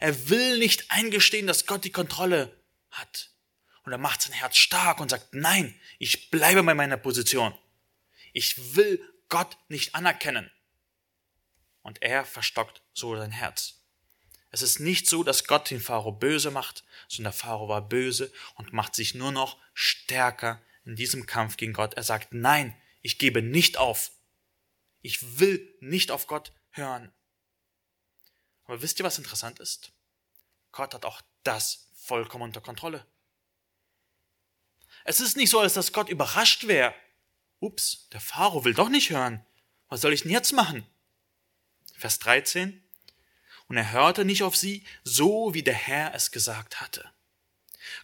[0.00, 3.30] Er will nicht eingestehen, dass Gott die Kontrolle hat.
[3.84, 7.56] Und er macht sein Herz stark und sagt, nein, ich bleibe bei meiner Position.
[8.32, 10.50] Ich will Gott nicht anerkennen.
[11.82, 13.76] Und er verstockt so sein Herz.
[14.50, 18.32] Es ist nicht so, dass Gott den Pharao böse macht, sondern der Pharao war böse
[18.56, 21.94] und macht sich nur noch stärker in diesem Kampf gegen Gott.
[21.94, 24.10] Er sagt, nein, ich gebe nicht auf.
[25.06, 27.12] Ich will nicht auf Gott hören.
[28.64, 29.92] Aber wisst ihr, was interessant ist?
[30.72, 33.06] Gott hat auch das vollkommen unter Kontrolle.
[35.04, 36.92] Es ist nicht so, als dass Gott überrascht wäre.
[37.60, 39.46] Ups, der Pharao will doch nicht hören.
[39.86, 40.84] Was soll ich denn jetzt machen?
[41.94, 42.82] Vers 13.
[43.68, 47.08] Und er hörte nicht auf sie, so wie der Herr es gesagt hatte.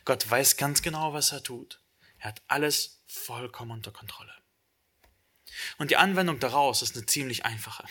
[0.04, 1.82] Gott weiß ganz genau, was er tut.
[2.18, 4.41] Er hat alles vollkommen unter Kontrolle.
[5.78, 7.84] Und die Anwendung daraus ist eine ziemlich einfache.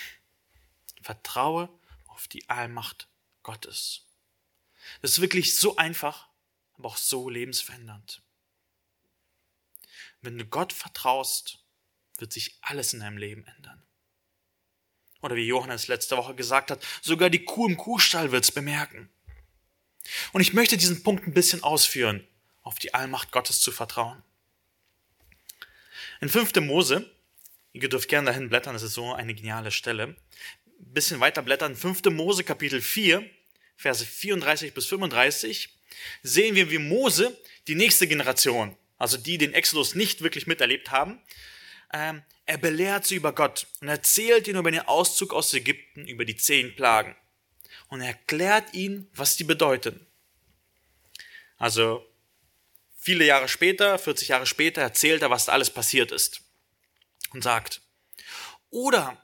[1.01, 1.69] Vertraue
[2.07, 3.07] auf die Allmacht
[3.43, 4.05] Gottes.
[5.01, 6.27] Das ist wirklich so einfach,
[6.73, 8.21] aber auch so lebensverändernd.
[10.21, 11.59] Wenn du Gott vertraust,
[12.17, 13.81] wird sich alles in deinem Leben ändern.
[15.21, 19.09] Oder wie Johannes letzte Woche gesagt hat, sogar die Kuh im Kuhstall wird's bemerken.
[20.33, 22.27] Und ich möchte diesen Punkt ein bisschen ausführen,
[22.63, 24.23] auf die Allmacht Gottes zu vertrauen.
[26.21, 26.55] In 5.
[26.61, 27.11] Mose,
[27.73, 30.15] ihr dürft gerne dahin blättern, das ist so eine geniale Stelle,
[30.79, 32.05] bisschen weiter blättern, 5.
[32.05, 33.27] Mose Kapitel 4,
[33.77, 35.69] Verse 34 bis 35,
[36.23, 41.21] sehen wir, wie Mose die nächste Generation, also die den Exodus nicht wirklich miterlebt haben,
[41.93, 46.25] ähm, er belehrt sie über Gott und erzählt ihnen über den Auszug aus Ägypten, über
[46.25, 47.15] die zehn Plagen
[47.87, 50.05] und erklärt ihnen, was die bedeuten.
[51.57, 52.05] Also
[52.97, 56.41] viele Jahre später, 40 Jahre später, erzählt er, was da alles passiert ist
[57.31, 57.81] und sagt,
[58.69, 59.17] oder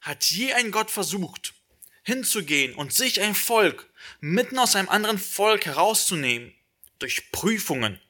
[0.00, 1.54] hat je ein Gott versucht,
[2.02, 6.54] hinzugehen und sich ein Volk mitten aus einem anderen Volk herauszunehmen,
[6.98, 8.00] durch Prüfungen,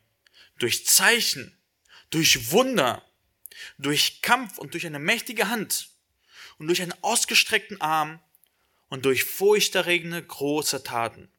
[0.58, 1.56] durch Zeichen,
[2.10, 3.04] durch Wunder,
[3.78, 5.90] durch Kampf und durch eine mächtige Hand
[6.58, 8.20] und durch einen ausgestreckten Arm
[8.88, 11.30] und durch furchterregende große Taten.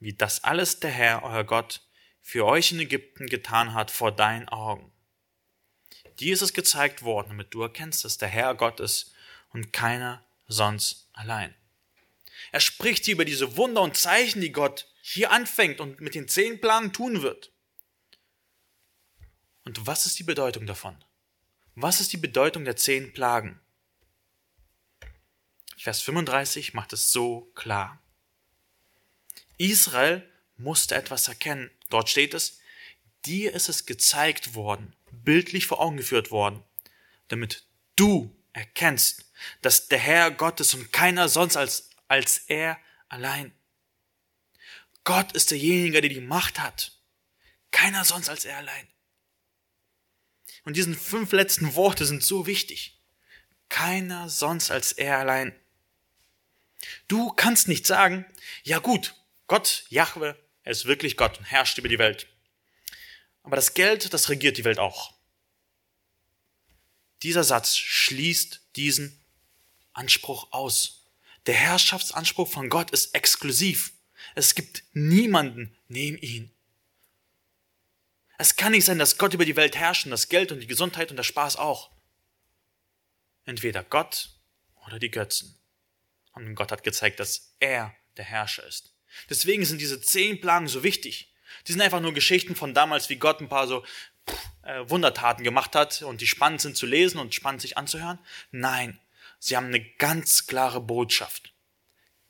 [0.00, 1.82] Wie das alles der Herr, euer Gott,
[2.20, 4.92] für euch in Ägypten getan hat vor deinen Augen.
[6.20, 9.12] Dir ist es gezeigt worden, damit du erkennst, dass der Herr Gott ist
[9.50, 11.54] und keiner sonst allein.
[12.50, 16.28] Er spricht hier über diese Wunder und Zeichen, die Gott hier anfängt und mit den
[16.28, 17.52] zehn Plagen tun wird.
[19.64, 20.96] Und was ist die Bedeutung davon?
[21.74, 23.60] Was ist die Bedeutung der zehn Plagen?
[25.76, 28.02] Vers 35 macht es so klar.
[29.58, 31.70] Israel musste etwas erkennen.
[31.90, 32.60] Dort steht es,
[33.26, 36.62] dir ist es gezeigt worden, bildlich vor Augen geführt worden,
[37.28, 37.64] damit
[37.96, 42.78] du erkennst, dass der Herr Gott ist und keiner sonst als, als er
[43.08, 43.52] allein.
[45.04, 46.92] Gott ist derjenige, der die Macht hat.
[47.70, 48.88] Keiner sonst als er allein.
[50.64, 52.98] Und diesen fünf letzten Worte sind so wichtig.
[53.68, 55.58] Keiner sonst als er allein.
[57.06, 58.26] Du kannst nicht sagen,
[58.64, 59.14] ja gut,
[59.46, 62.26] Gott, Jahwe, er ist wirklich Gott und herrscht über die Welt.
[63.48, 65.14] Aber das Geld, das regiert die Welt auch.
[67.22, 69.18] Dieser Satz schließt diesen
[69.94, 71.06] Anspruch aus.
[71.46, 73.94] Der Herrschaftsanspruch von Gott ist exklusiv.
[74.34, 76.50] Es gibt niemanden neben ihn.
[78.36, 80.66] Es kann nicht sein, dass Gott über die Welt herrscht und das Geld und die
[80.66, 81.90] Gesundheit und der Spaß auch.
[83.46, 84.28] Entweder Gott
[84.84, 85.58] oder die Götzen.
[86.32, 88.92] Und Gott hat gezeigt, dass er der Herrscher ist.
[89.30, 91.32] Deswegen sind diese zehn Plagen so wichtig.
[91.66, 93.84] Die sind einfach nur Geschichten von damals, wie Gott ein paar so
[94.62, 98.18] äh, Wundertaten gemacht hat und die spannend sind zu lesen und spannend sich anzuhören.
[98.50, 98.98] Nein,
[99.38, 101.52] sie haben eine ganz klare Botschaft.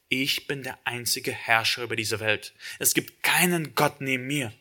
[0.09, 2.55] Ich bin der einzige Herrscher über diese Welt.
[2.79, 4.53] Es gibt keinen Gott neben mir.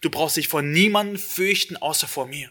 [0.00, 2.50] Du brauchst dich vor niemanden fürchten, außer vor mir.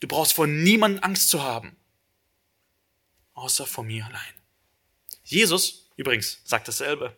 [0.00, 1.76] Du brauchst vor niemanden Angst zu haben,
[3.34, 4.34] außer vor mir allein.
[5.24, 7.16] Jesus, übrigens, sagt dasselbe.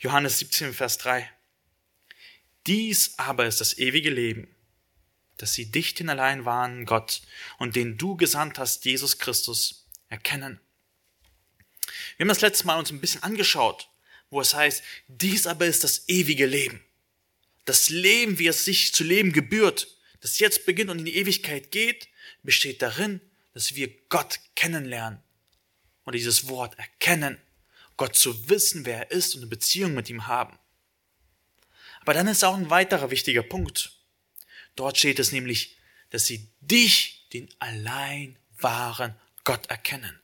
[0.00, 1.28] Johannes 17, Vers 3.
[2.66, 4.48] Dies aber ist das ewige Leben,
[5.36, 7.22] dass sie dich den allein wahren Gott
[7.58, 10.60] und den du gesandt hast, Jesus Christus, erkennen.
[12.16, 13.88] Wir haben das letzte Mal uns ein bisschen angeschaut,
[14.30, 16.82] wo es heißt, dies aber ist das ewige Leben.
[17.64, 19.88] Das Leben, wie es sich zu leben gebührt,
[20.20, 22.08] das jetzt beginnt und in die Ewigkeit geht,
[22.42, 23.20] besteht darin,
[23.52, 25.22] dass wir Gott kennenlernen.
[26.04, 27.38] Oder dieses Wort erkennen.
[27.96, 30.58] Gott zu wissen, wer er ist und eine Beziehung mit ihm haben.
[32.04, 33.92] Aber dann ist auch ein weiterer wichtiger Punkt.
[34.76, 35.78] Dort steht es nämlich,
[36.10, 40.20] dass sie dich, den allein wahren Gott, erkennen.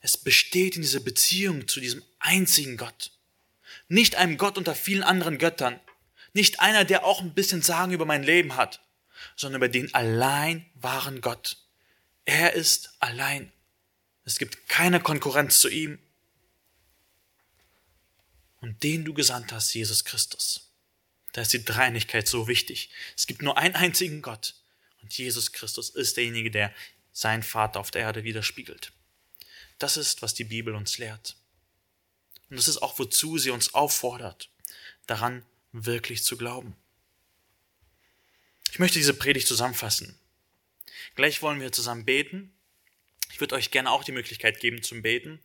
[0.00, 3.12] Es besteht in dieser Beziehung zu diesem einzigen Gott.
[3.86, 5.78] Nicht einem Gott unter vielen anderen Göttern.
[6.32, 8.80] Nicht einer, der auch ein bisschen Sagen über mein Leben hat,
[9.36, 11.58] sondern über den allein wahren Gott.
[12.24, 13.52] Er ist allein.
[14.24, 16.00] Es gibt keine Konkurrenz zu ihm.
[18.62, 20.70] Und den du gesandt hast, Jesus Christus.
[21.32, 22.90] Da ist die Dreinigkeit so wichtig.
[23.16, 24.54] Es gibt nur einen einzigen Gott.
[25.02, 26.72] Und Jesus Christus ist derjenige, der
[27.12, 28.92] seinen Vater auf der Erde widerspiegelt.
[29.78, 31.36] Das ist, was die Bibel uns lehrt.
[32.50, 34.48] Und das ist auch, wozu sie uns auffordert,
[35.06, 36.76] daran wirklich zu glauben.
[38.70, 40.16] Ich möchte diese Predigt zusammenfassen.
[41.16, 42.54] Gleich wollen wir zusammen beten.
[43.32, 45.40] Ich würde euch gerne auch die Möglichkeit geben zum Beten.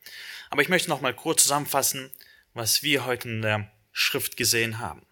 [0.50, 2.12] Aber ich möchte noch mal kurz zusammenfassen,
[2.58, 5.06] was wir heute in der Schrift gesehen haben.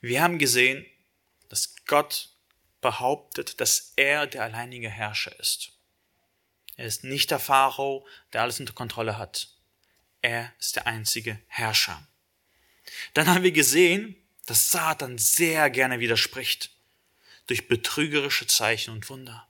[0.00, 0.84] Wir haben gesehen,
[1.48, 2.28] dass Gott
[2.80, 5.72] behauptet, dass er der alleinige Herrscher ist.
[6.76, 9.48] Er ist nicht der Pharao, der alles unter Kontrolle hat.
[10.20, 12.06] Er ist der einzige Herrscher.
[13.14, 16.70] Dann haben wir gesehen, dass Satan sehr gerne widerspricht
[17.46, 19.48] durch betrügerische Zeichen und Wunder.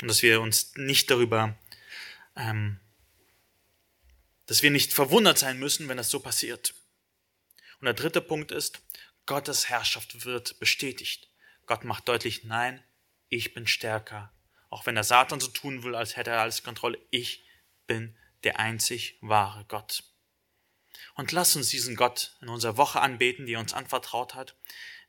[0.00, 1.56] Und dass wir uns nicht darüber,
[2.34, 2.80] ähm,
[4.46, 6.74] dass wir nicht verwundert sein müssen, wenn das so passiert.
[7.80, 8.80] Und der dritte Punkt ist,
[9.26, 11.28] Gottes Herrschaft wird bestätigt.
[11.66, 12.82] Gott macht deutlich, nein,
[13.28, 14.32] ich bin stärker
[14.70, 17.44] auch wenn der Satan so tun will, als hätte er alles Kontrolle, ich
[17.86, 20.04] bin der einzig wahre Gott.
[21.14, 24.54] Und lass uns diesen Gott in unserer Woche anbeten, die er uns anvertraut hat,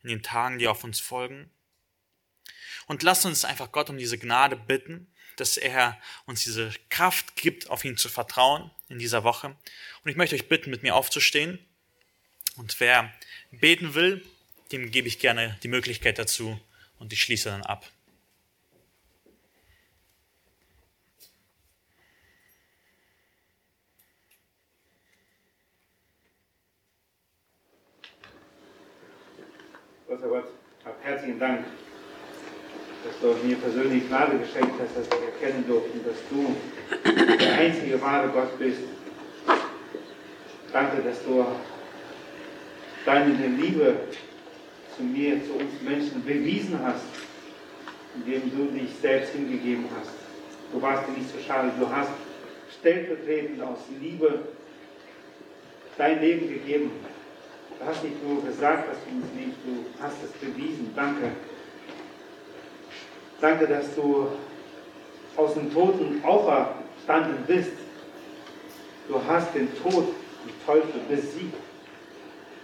[0.02, 1.50] in den Tagen, die auf uns folgen.
[2.86, 7.68] Und lass uns einfach Gott um diese Gnade bitten, dass er uns diese Kraft gibt,
[7.68, 9.48] auf ihn zu vertrauen in dieser Woche.
[10.04, 11.58] Und ich möchte euch bitten, mit mir aufzustehen.
[12.56, 13.12] Und wer
[13.50, 14.24] beten will,
[14.72, 16.60] dem gebe ich gerne die Möglichkeit dazu
[16.98, 17.90] und ich schließe dann ab.
[30.06, 30.48] Großer Gott,
[31.02, 31.66] herzlichen Dank,
[33.04, 36.56] dass du mir persönlich Gnade geschenkt hast, dass ich erkennen durfte, dass du
[37.38, 38.80] der einzige wahre Gott bist.
[40.72, 41.46] Danke, dass du
[43.04, 43.96] deine Liebe
[44.96, 47.04] zu mir, zu uns Menschen bewiesen hast,
[48.14, 50.10] indem du dich selbst hingegeben hast.
[50.72, 52.10] Du warst dir nicht so schade, du hast
[52.78, 54.40] stellvertretend aus Liebe
[55.96, 56.90] dein Leben gegeben.
[57.78, 60.92] Du hast nicht nur gesagt, dass du uns liebst, du hast es bewiesen.
[60.94, 61.30] Danke.
[63.40, 64.28] Danke, dass du
[65.36, 67.70] aus dem Toten auferstanden bist.
[69.08, 70.08] Du hast den Tod,
[70.44, 71.56] den Teufel besiegt.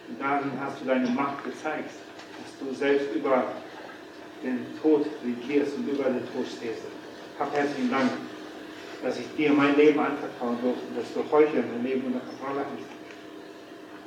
[0.08, 3.44] Und darin hast du deine Macht gezeigt, dass du selbst über
[4.42, 6.82] den Tod regierst und über den Tod stehst.
[7.38, 8.10] Hab herzlichen Dank,
[9.02, 12.94] dass ich dir mein Leben anvertrauen durfte, dass du heute mein Leben unter Kontrolle hast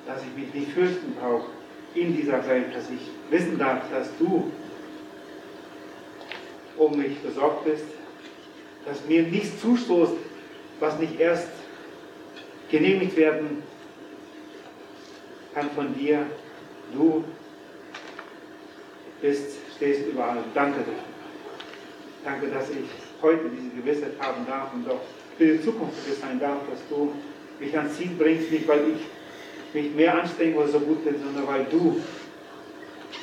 [0.07, 1.47] dass ich mich nicht fürchten brauche
[1.93, 4.51] in dieser Welt, dass ich wissen darf, dass du
[6.77, 7.85] um mich besorgt bist,
[8.85, 10.13] dass mir nichts zustoßt,
[10.79, 11.49] was nicht erst
[12.69, 13.63] genehmigt werden
[15.53, 16.25] kann von dir.
[16.93, 17.23] Du
[19.21, 20.37] bist, stehst überall.
[20.53, 20.93] Danke dafür.
[22.23, 22.85] Danke, dass ich
[23.21, 25.01] heute diese Gewissheit haben darf und auch
[25.37, 27.13] für die Zukunft sein darf, dass du
[27.59, 31.47] mich ans Ziel bringst, nicht weil ich mich mehr anstrengen oder so gut bin, sondern
[31.47, 32.01] weil du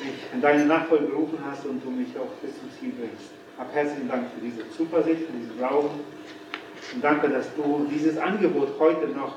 [0.03, 3.31] mich in deine Nachfolge gerufen hast und du mich auch bis zum Ziel bringst.
[3.57, 6.01] Hab herzlichen Dank für diese Zuversicht, für diesen Glauben
[6.93, 9.35] und danke, dass du dieses Angebot heute noch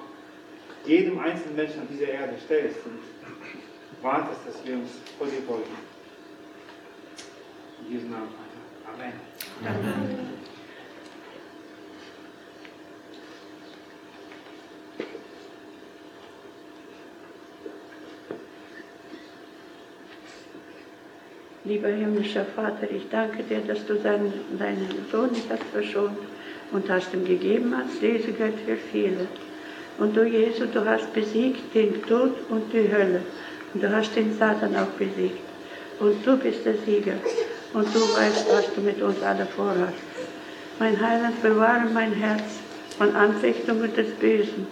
[0.85, 2.99] jedem einzelnen Menschen auf dieser Erde stellst und
[4.03, 5.65] wartest, dass wir uns vor dir beugen.
[7.85, 8.29] In diesem Namen.
[8.95, 9.13] Amen.
[9.65, 10.38] Amen.
[21.69, 26.17] Lieber himmlischer Vater, ich danke dir, dass du deinen, deinen Sohn nicht hast verschont
[26.73, 29.27] und hast ihm gegeben als Lesegeld für viele.
[29.99, 33.21] Und du, Jesus, du hast besiegt den Tod und die Hölle.
[33.75, 35.43] Und du hast den Satan auch besiegt.
[36.01, 37.19] Und du bist der Sieger.
[37.75, 39.93] Und du weißt, was du mit uns alle vorhast.
[40.79, 42.61] Mein Heiland, bewahre mein Herz
[42.97, 44.67] von Anfechtungen des Bösen.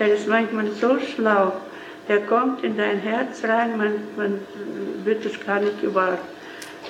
[0.00, 1.52] Er ist manchmal so schlau,
[2.08, 4.40] der kommt in dein Herz rein, man, man
[5.04, 6.18] wird es gar nicht gewahr.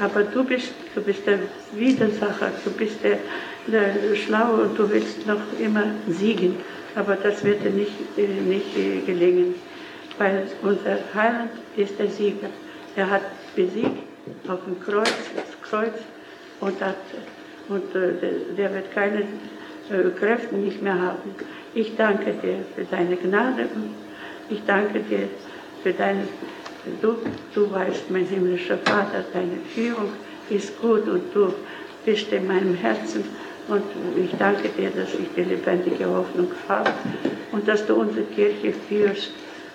[0.00, 1.40] Aber du bist, du bist der
[1.72, 3.18] Widersacher, du bist der,
[3.66, 6.56] der Schlaue und du willst noch immer siegen.
[6.94, 9.54] Aber das wird dir nicht, äh, nicht äh, gelingen,
[10.18, 12.48] weil unser Heiland ist der Sieger.
[12.96, 13.22] Er hat
[13.54, 14.02] besiegt
[14.48, 15.94] auf dem Kreuz, das Kreuz
[16.60, 16.96] und, hat,
[17.68, 19.24] und äh, der wird keine
[20.18, 21.34] Kräfte nicht mehr haben.
[21.74, 23.94] Ich danke dir für deine Gnade und
[24.48, 25.28] ich danke dir
[25.82, 26.22] für deine
[27.02, 27.16] Du,
[27.54, 30.12] du weißt, mein himmlischer Vater, deine Führung
[30.48, 31.52] ist gut und du
[32.04, 33.24] bist in meinem Herzen.
[33.68, 33.82] Und
[34.16, 36.90] ich danke dir, dass ich die lebendige Hoffnung habe
[37.52, 39.32] und dass du unsere Kirche führst.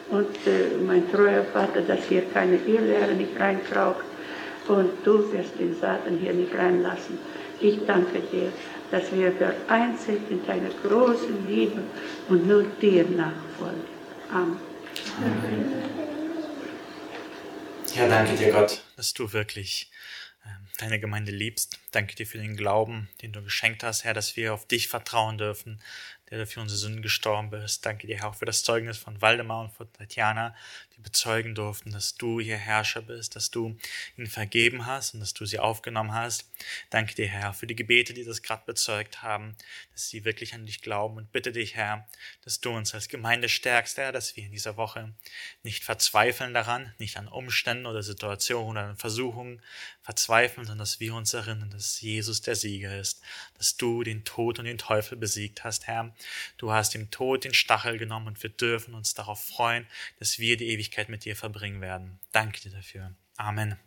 [0.09, 4.05] Und äh, mein treuer Vater, dass hier keine Irrlehre nicht reinkraucht
[4.67, 7.17] und du wirst den Satan hier nicht reinlassen.
[7.59, 8.51] Ich danke dir,
[8.91, 11.81] dass wir vereint sind in deiner großen Liebe
[12.29, 13.95] und nur dir nachfolgen.
[14.31, 14.57] Amen.
[15.17, 15.94] Amen.
[17.95, 19.89] Ja, danke dir, Gott, dass du wirklich
[20.45, 21.79] ähm, deine Gemeinde liebst.
[21.91, 25.37] Danke dir für den Glauben, den du geschenkt hast, Herr, dass wir auf dich vertrauen
[25.37, 25.79] dürfen,
[26.29, 27.85] der du für unsere Sünden gestorben bist.
[27.85, 30.53] Danke dir, Herr, auch für das Zeugnis von Waldemar und von Tatjana,
[30.95, 33.77] die bezeugen durften, dass du ihr Herrscher bist, dass du
[34.17, 36.49] ihnen vergeben hast und dass du sie aufgenommen hast.
[36.89, 39.55] Danke dir, Herr, für die Gebete, die das gerade bezeugt haben,
[39.91, 42.07] dass sie wirklich an dich glauben und bitte dich, Herr,
[42.43, 45.13] dass du uns als Gemeinde stärkst, Herr, dass wir in dieser Woche
[45.63, 49.61] nicht verzweifeln daran, nicht an Umständen oder Situationen oder an Versuchungen
[50.01, 53.21] verzweifeln, sondern dass wir uns erinnern, dass Jesus der Sieger ist,
[53.57, 56.15] dass du den Tod und den Teufel besiegt hast, Herr.
[56.57, 59.87] Du hast dem Tod den Stachel genommen und wir dürfen uns darauf freuen,
[60.19, 62.19] dass wir die Ewigkeit mit dir verbringen werden.
[62.31, 63.15] Danke dir dafür.
[63.37, 63.77] Amen.